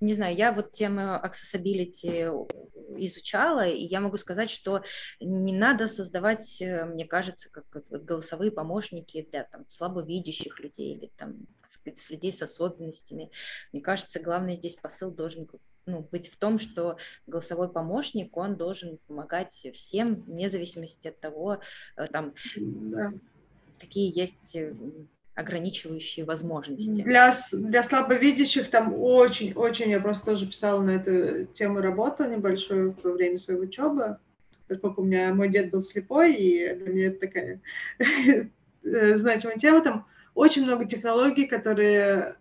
[0.00, 2.28] не знаю, я вот тему accessibility
[2.98, 4.82] изучала, и я могу сказать, что
[5.20, 11.10] не надо создавать, э, мне кажется, как вот голосовые помощники для там, слабовидящих людей или
[11.16, 13.30] там, сказать, с людей с особенностями.
[13.72, 15.48] Мне кажется, главный здесь посыл должен
[15.86, 21.60] ну, быть в том, что голосовой помощник, он должен помогать всем, вне зависимости от того,
[21.96, 23.12] э, там, да.
[23.78, 24.56] какие есть
[25.36, 27.02] ограничивающие возможности.
[27.02, 33.12] Для, для слабовидящих там очень-очень, я просто тоже писала на эту тему работу небольшую во
[33.12, 34.16] время своей учебы,
[34.66, 37.60] поскольку у меня мой дед был слепой, и для меня это такая
[38.82, 39.82] значимая тема.
[39.82, 42.36] Там очень много технологий, которые...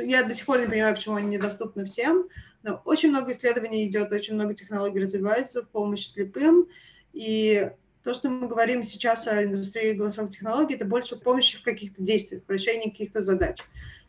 [0.00, 2.28] Я до сих пор не понимаю, почему они недоступны всем,
[2.62, 6.68] но очень много исследований идет, очень много технологий развивается в помощь слепым,
[7.12, 7.72] и
[8.02, 12.42] то, что мы говорим сейчас о индустрии голосовых технологий, это больше помощи в каких-то действиях,
[12.46, 13.58] в решении каких-то задач.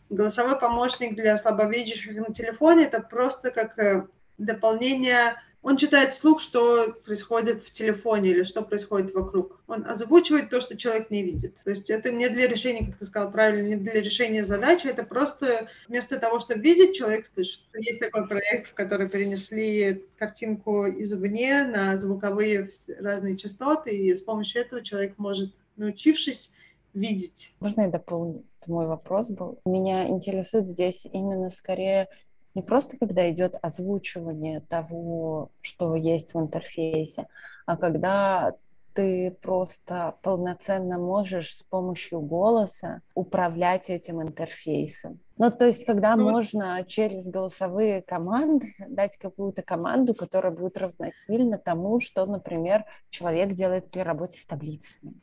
[0.10, 6.92] Голосовой помощник для слабовидящих на телефоне– это просто как э, дополнение он читает вслух, что
[7.06, 9.62] происходит в телефоне или что происходит вокруг.
[9.68, 11.56] Он озвучивает то, что человек не видит.
[11.64, 15.04] То есть это не для решения, как ты сказал правильно, не для решения задачи, это
[15.04, 17.62] просто вместо того, чтобы видеть, человек слышит.
[17.76, 24.62] Есть такой проект, в который перенесли картинку извне на звуковые разные частоты, и с помощью
[24.62, 26.52] этого человек может, научившись,
[26.94, 27.54] видеть.
[27.60, 28.44] Можно я дополню?
[28.60, 29.60] Это мой вопрос был.
[29.66, 32.10] Меня интересует здесь именно скорее
[32.54, 37.28] не просто когда идет озвучивание того, что есть в интерфейсе,
[37.66, 38.56] а когда
[38.94, 45.20] ты просто полноценно можешь с помощью голоса управлять этим интерфейсом.
[45.38, 51.58] Ну, то есть, когда ну, можно через голосовые команды дать какую-то команду, которая будет равносильна
[51.58, 55.14] тому, что, например, человек делает при работе с таблицами.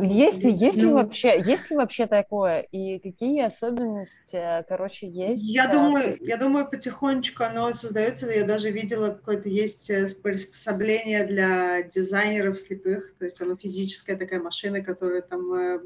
[0.00, 2.60] Есть, есть ли ну, вообще, есть ли вообще такое?
[2.60, 5.42] И какие особенности, короче, есть?
[5.42, 8.30] Я думаю, я думаю, потихонечку оно создается.
[8.30, 13.14] Я даже видела какое-то есть э, приспособление для дизайнеров слепых.
[13.18, 15.80] То есть оно физическая такая машина, которая там э,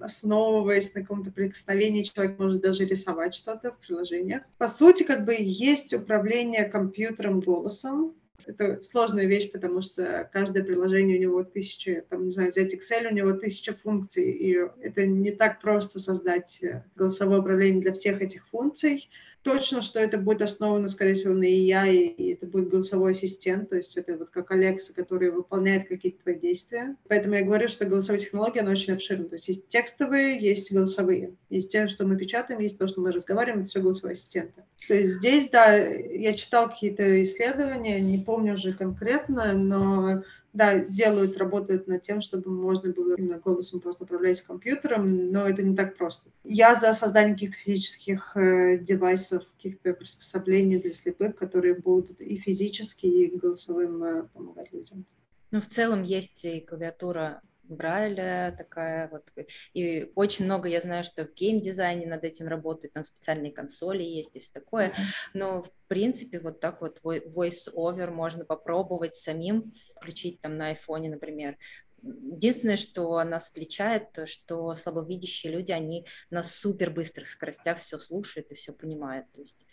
[0.00, 4.42] основываясь на каком-то прикосновении, человек может даже рисовать что-то в приложениях.
[4.58, 8.14] По сути, как бы есть управление компьютером голосом,
[8.46, 13.08] это сложная вещь, потому что каждое приложение у него тысяча, там, не знаю, взять Excel,
[13.08, 18.20] у него тысяча функций, и это не так просто создать э, голосовое управление для всех
[18.20, 19.08] этих функций.
[19.42, 23.76] Точно, что это будет основано, скорее всего, на AI, и это будет голосовой ассистент, то
[23.76, 26.96] есть это вот как Алекса, который выполняет какие-то твои действия.
[27.08, 29.24] Поэтому я говорю, что голосовые технологии, она очень обширна.
[29.24, 31.34] То есть есть текстовые, есть голосовые.
[31.50, 34.62] Есть те, что мы печатаем, есть то, что мы разговариваем, это все голосовые ассистенты.
[34.88, 40.22] То есть здесь, да, я читал какие-то исследования, не помню уже конкретно, но
[40.52, 45.62] да, делают, работают над тем, чтобы можно было именно голосом просто управлять компьютером, но это
[45.62, 46.30] не так просто.
[46.44, 53.06] Я за создание каких-то физических э, девайсов, каких-то приспособлений для слепых, которые будут и физически,
[53.06, 55.06] и голосовым э, помогать людям.
[55.50, 59.30] Ну, в целом есть и клавиатура Брайля такая вот.
[59.72, 64.36] И очень много я знаю, что в геймдизайне над этим работают, там специальные консоли есть
[64.36, 64.92] и все такое.
[65.34, 71.56] Но в принципе вот так вот voice-over можно попробовать самим включить там на айфоне, например.
[72.02, 78.50] Единственное, что нас отличает, то, что слабовидящие люди, они на супер быстрых скоростях все слушают
[78.50, 79.30] и все понимают.
[79.32, 79.66] То есть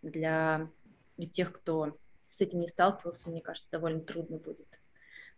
[0.00, 0.70] для,
[1.30, 4.80] тех, кто с этим не сталкивался, мне кажется, довольно трудно будет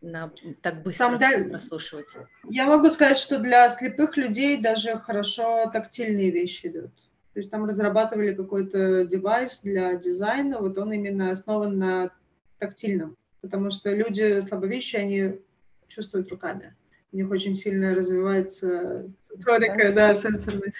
[0.01, 0.33] на
[0.63, 2.15] так быстро Там, да, прослушивать?
[2.45, 6.95] Я могу сказать, что для слепых людей даже хорошо тактильные вещи идут.
[7.33, 12.11] То есть там разрабатывали какой-то девайс для дизайна, вот он именно основан на
[12.59, 15.41] тактильном, потому что люди слабовидящие, они
[15.89, 16.75] чувствуют руками.
[17.13, 20.73] У них очень сильно развивается сенсорика, да, сенсорная.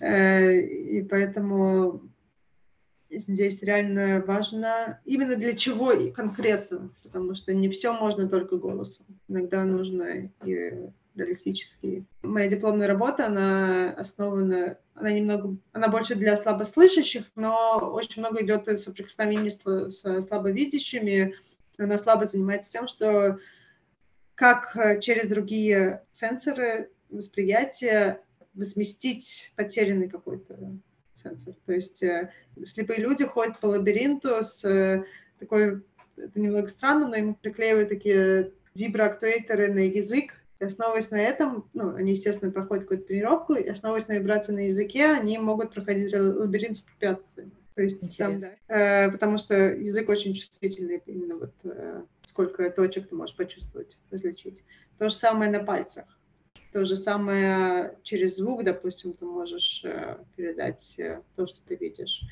[0.00, 2.11] Э, и поэтому
[3.18, 9.06] здесь реально важно именно для чего и конкретно, потому что не все можно только голосом.
[9.28, 12.04] Иногда нужно и реалистические.
[12.22, 18.80] Моя дипломная работа, она основана, она немного, она больше для слабослышащих, но очень много идет
[18.80, 21.34] соприкосновений с, с слабовидящими.
[21.78, 23.38] Она слабо занимается тем, что
[24.34, 28.22] как через другие сенсоры восприятия
[28.54, 30.58] возместить потерянный какой-то
[31.22, 31.54] сенсор.
[31.66, 32.30] То есть э,
[32.64, 35.04] слепые люди ходят по лабиринту с э,
[35.38, 35.82] такой,
[36.16, 41.94] это немного странно, но им приклеивают такие виброактуэйторы на язык, и основываясь на этом, ну,
[41.94, 46.76] они, естественно, проходят какую-то тренировку, и основываясь на вибрации на языке, они могут проходить лабиринт
[46.76, 47.52] с препятствиями.
[47.74, 53.08] То есть там, да, э, потому что язык очень чувствительный, именно вот э, сколько точек
[53.08, 54.62] ты можешь почувствовать, различить.
[54.98, 56.04] То же самое на пальцах.
[56.72, 62.22] То же самое через звук, допустим, ты можешь э, передать э, то, что ты видишь.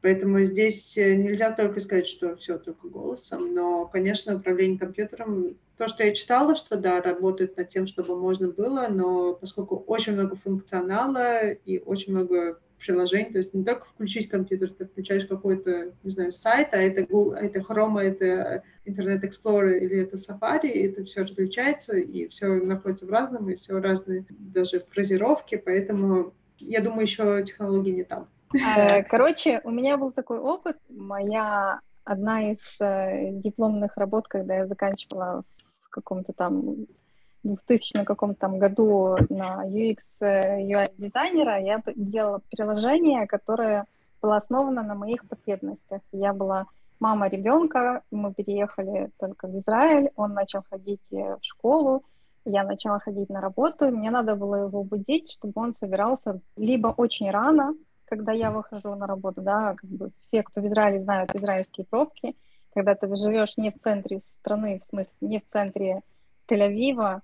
[0.00, 5.88] Поэтому здесь э, нельзя только сказать, что все только голосом, но, конечно, управление компьютером, то,
[5.88, 10.36] что я читала, что да, работают над тем, чтобы можно было, но поскольку очень много
[10.36, 16.10] функционала и очень много приложений, то есть не только включить компьютер, ты включаешь какой-то, не
[16.10, 20.70] знаю, сайт, а это Google, а это Chrome, а это Internet Explorer или это Safari,
[20.70, 26.34] и это все различается, и все находится в разном, и все разные даже фразировки, поэтому
[26.58, 28.28] я думаю, еще технологии не там.
[28.54, 30.76] Э, короче, у меня был такой опыт.
[30.88, 35.42] Моя одна из э, дипломных работ, когда я заканчивала
[35.80, 36.86] в каком-то там
[37.44, 43.84] 2000 каком-то году на UX UI дизайнера я делала приложение, которое
[44.20, 46.00] было основано на моих потребностях.
[46.12, 46.66] Я была
[46.98, 52.02] мама ребенка, мы переехали только в Израиль, он начал ходить э, в школу,
[52.46, 57.30] я начала ходить на работу, мне надо было его будить, чтобы он собирался либо очень
[57.30, 57.74] рано,
[58.06, 62.34] когда я выхожу на работу, да, как бы все, кто в Израиле знают израильские пробки,
[62.74, 66.00] когда ты живешь не в центре страны, в смысле, не в центре
[66.48, 67.20] Тель-Авива,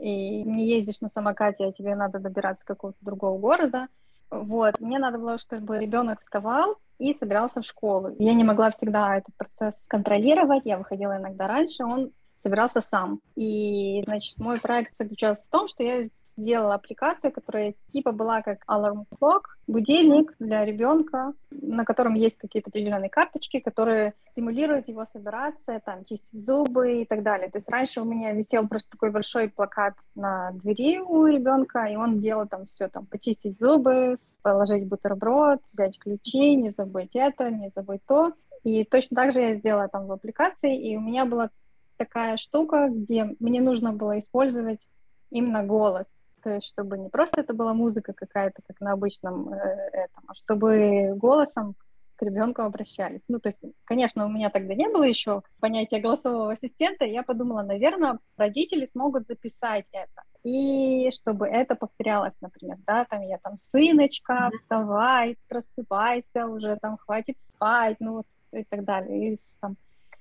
[0.00, 3.88] и не ездишь на самокате, а тебе надо добираться какого-то другого города.
[4.30, 8.14] Вот, мне надо было, чтобы ребенок вставал и собирался в школу.
[8.18, 13.20] Я не могла всегда этот процесс контролировать, я выходила иногда раньше, он собирался сам.
[13.36, 16.08] И, значит, мой проект заключался в том, что я
[16.42, 22.70] сделала аппликацию, которая типа была как alarm clock, будильник для ребенка, на котором есть какие-то
[22.70, 27.48] определенные карточки, которые стимулируют его собираться, там, чистить зубы и так далее.
[27.50, 31.96] То есть раньше у меня висел просто такой большой плакат на двери у ребенка, и
[31.96, 37.70] он делал там все, там, почистить зубы, положить бутерброд, взять ключи, не забыть это, не
[37.74, 38.32] забыть то.
[38.64, 41.50] И точно так же я сделала там в аппликации, и у меня была
[41.96, 44.86] такая штука, где мне нужно было использовать
[45.30, 46.06] именно голос
[46.42, 49.58] то есть чтобы не просто это была музыка какая-то, как на обычном э,
[49.92, 51.74] этом, а чтобы голосом
[52.16, 53.22] к ребенку обращались.
[53.28, 57.62] Ну, то есть, конечно, у меня тогда не было еще понятия голосового ассистента, я подумала,
[57.62, 60.22] наверное, родители смогут записать это.
[60.44, 67.36] И чтобы это повторялось, например, да, там я там, сыночка, вставай, просыпайся уже, там, хватит
[67.54, 69.32] спать, ну, вот, и так далее.
[69.32, 69.76] И с, там,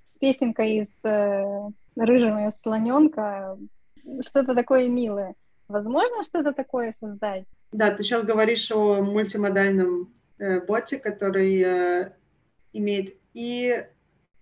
[0.07, 3.57] с песенкой из э, рыжего слоненка,
[4.21, 5.35] что-то такое милое.
[5.71, 7.45] Возможно что-то такое создать?
[7.71, 12.11] Да, ты сейчас говоришь о мультимодальном э, ботик, который э,
[12.73, 13.85] имеет и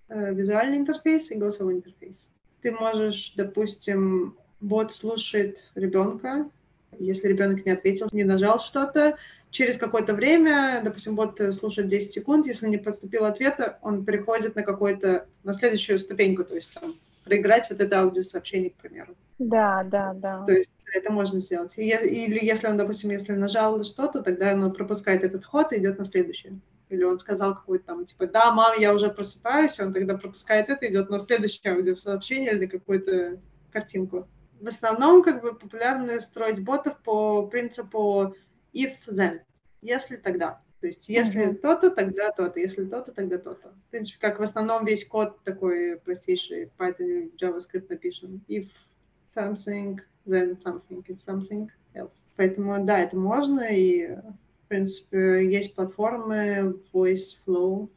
[0.10, 2.28] э, визуальный интерфейс, и голосовой интерфейс.
[2.64, 6.50] Ты можешь, допустим, бот слушает ребенка,
[6.98, 9.16] если ребенок не ответил, не нажал что-то,
[9.52, 14.64] через какое-то время, допустим, бот слушает 10 секунд, если не поступил ответа, он переходит на
[14.64, 16.96] какой-то, на следующую ступеньку, то есть там,
[17.30, 19.16] проиграть вот это аудиосообщение, к примеру.
[19.38, 20.44] Да, да, да.
[20.46, 21.74] То есть это можно сделать.
[21.78, 26.06] Или если он, допустим, если нажал что-то, тогда он пропускает этот ход и идет на
[26.06, 26.60] следующее.
[26.90, 30.88] Или он сказал какой-то там, типа, да, мам, я уже просыпаюсь, он тогда пропускает это,
[30.88, 33.40] идет на следующее аудиосообщение или какую-то
[33.72, 34.28] картинку.
[34.60, 38.36] В основном, как бы, популярно строить ботов по принципу
[38.74, 39.42] if then,
[39.82, 40.62] если тогда.
[40.82, 41.56] То есть если mm-hmm.
[41.56, 43.70] то-то, тогда то-то, если то-то, тогда то-то.
[43.88, 48.42] В принципе, как в основном весь код такой простейший в Python JavaScript напишем.
[48.48, 48.68] If
[49.36, 52.24] something, then something, if something else.
[52.38, 57.90] Поэтому, да, это можно, и, в принципе, есть платформы Voice Flow.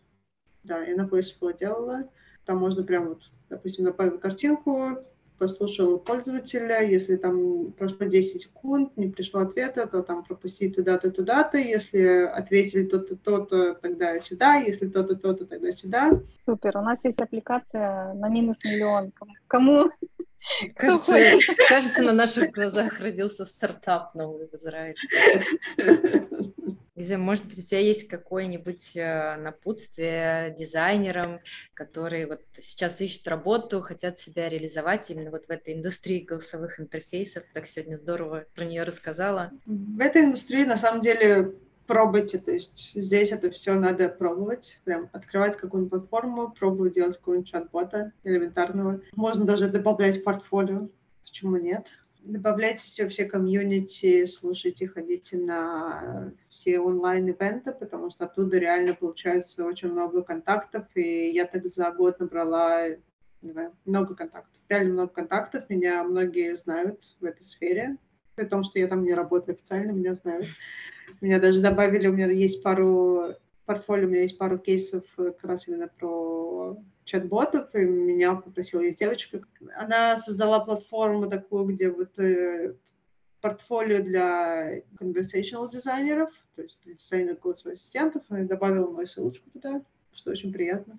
[0.65, 2.09] Да, я на Voice Flow делала.
[2.47, 4.99] Там можно прям вот, допустим, добавить картинку,
[5.43, 11.59] послушал пользователя, если там прошло 10 секунд, не пришло ответа, то там пропустить туда-то, туда-то,
[11.59, 16.21] если ответили то-то, то-то, тогда сюда, если то-то, то-то, тогда сюда.
[16.47, 19.13] Супер, у нас есть аппликация на минус миллион.
[19.49, 19.91] Кому
[20.77, 21.17] Кажется,
[21.69, 24.95] кажется, на наших глазах родился стартап новый в Израиле.
[27.03, 31.41] Не знаю, может быть, у тебя есть какое-нибудь э, напутствие дизайнерам,
[31.75, 37.43] которые вот сейчас ищут работу, хотят себя реализовать именно вот в этой индустрии голосовых интерфейсов.
[37.53, 39.51] Так сегодня здорово про нее рассказала.
[39.67, 41.57] В этой индустрии, на самом деле,
[41.89, 47.51] пробуйте, то есть здесь это все надо пробовать, прям открывать какую-нибудь платформу, пробовать делать какого-нибудь
[47.51, 49.01] чат-бота элементарного.
[49.17, 50.89] Можно даже добавлять в портфолио,
[51.25, 51.89] почему нет?
[52.25, 59.91] Добавляйте все, все комьюнити, слушайте, ходите на все онлайн-ивенты, потому что оттуда реально получается очень
[59.91, 62.91] много контактов, и я так за год набрала
[63.43, 64.61] не знаю, много контактов.
[64.69, 65.69] Реально много контактов.
[65.69, 67.99] Меня многие знают в этой сфере.
[68.35, 70.47] При том, что я там не работаю официально, меня знают.
[71.21, 73.35] Меня даже добавили, у меня есть пару
[73.67, 76.79] портфолио, у меня есть пару кейсов как раз именно про
[77.13, 79.43] чат-ботов, и меня попросила есть девочка.
[79.77, 82.75] Она создала платформу такую, где вот э,
[83.43, 89.83] портфолио для conversational дизайнеров, то есть для дизайнеров голосовых ассистентов, и добавила мою ссылочку туда,
[90.15, 90.99] что очень приятно.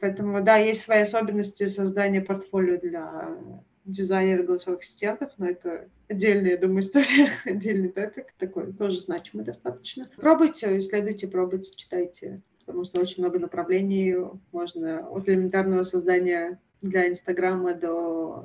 [0.00, 3.36] Поэтому, да, есть свои особенности создания портфолио для
[3.84, 10.08] дизайнера голосовых ассистентов, но это отдельная, я думаю, история, отдельный топик, такой тоже значимый достаточно.
[10.16, 14.16] Пробуйте, исследуйте, пробуйте, читайте, потому что очень много направлений
[14.52, 18.44] можно от элементарного создания для Инстаграма до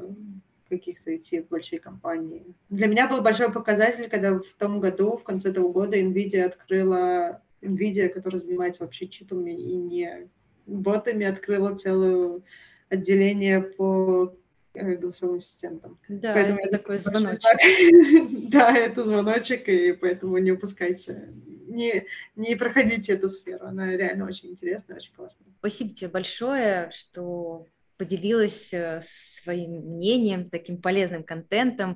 [0.69, 2.43] каких-то идти в большие компании.
[2.69, 7.41] Для меня был большой показатель, когда в том году, в конце того года, NVIDIA открыла,
[7.61, 10.27] NVIDIA, которая занимается вообще чипами и не
[10.65, 12.41] ботами, открыла целое
[12.89, 14.35] отделение по
[14.75, 15.97] Э, голосовым ассистентом.
[16.09, 17.41] Да, поэтому это такой звоночек.
[18.49, 21.29] да, это звоночек, и поэтому не упускайте,
[21.75, 22.05] не,
[22.35, 23.65] не проходите эту сферу.
[23.65, 25.47] Она реально очень интересная, очень классная.
[25.59, 27.67] Спасибо тебе большое, что
[27.97, 31.95] поделилась э, своим мнением, таким полезным контентом.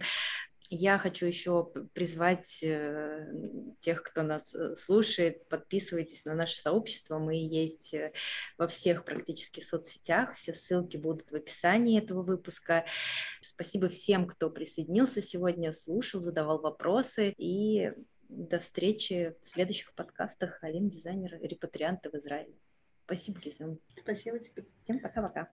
[0.71, 3.27] Я хочу еще призвать э,
[3.79, 7.17] тех, кто нас э, слушает, подписывайтесь на наше сообщество.
[7.17, 7.95] Мы есть
[8.57, 10.35] во всех практически соцсетях.
[10.35, 12.85] Все ссылки будут в описании этого выпуска.
[13.41, 17.33] Спасибо всем, кто присоединился сегодня, слушал, задавал вопросы.
[17.37, 17.91] И
[18.29, 22.55] до встречи в следующих подкастах Алим, дизайнер, репатрианты в Израиле.
[23.05, 23.79] Спасибо, Гизем.
[23.97, 24.65] Спасибо тебе.
[24.75, 25.49] Всем пока-пока.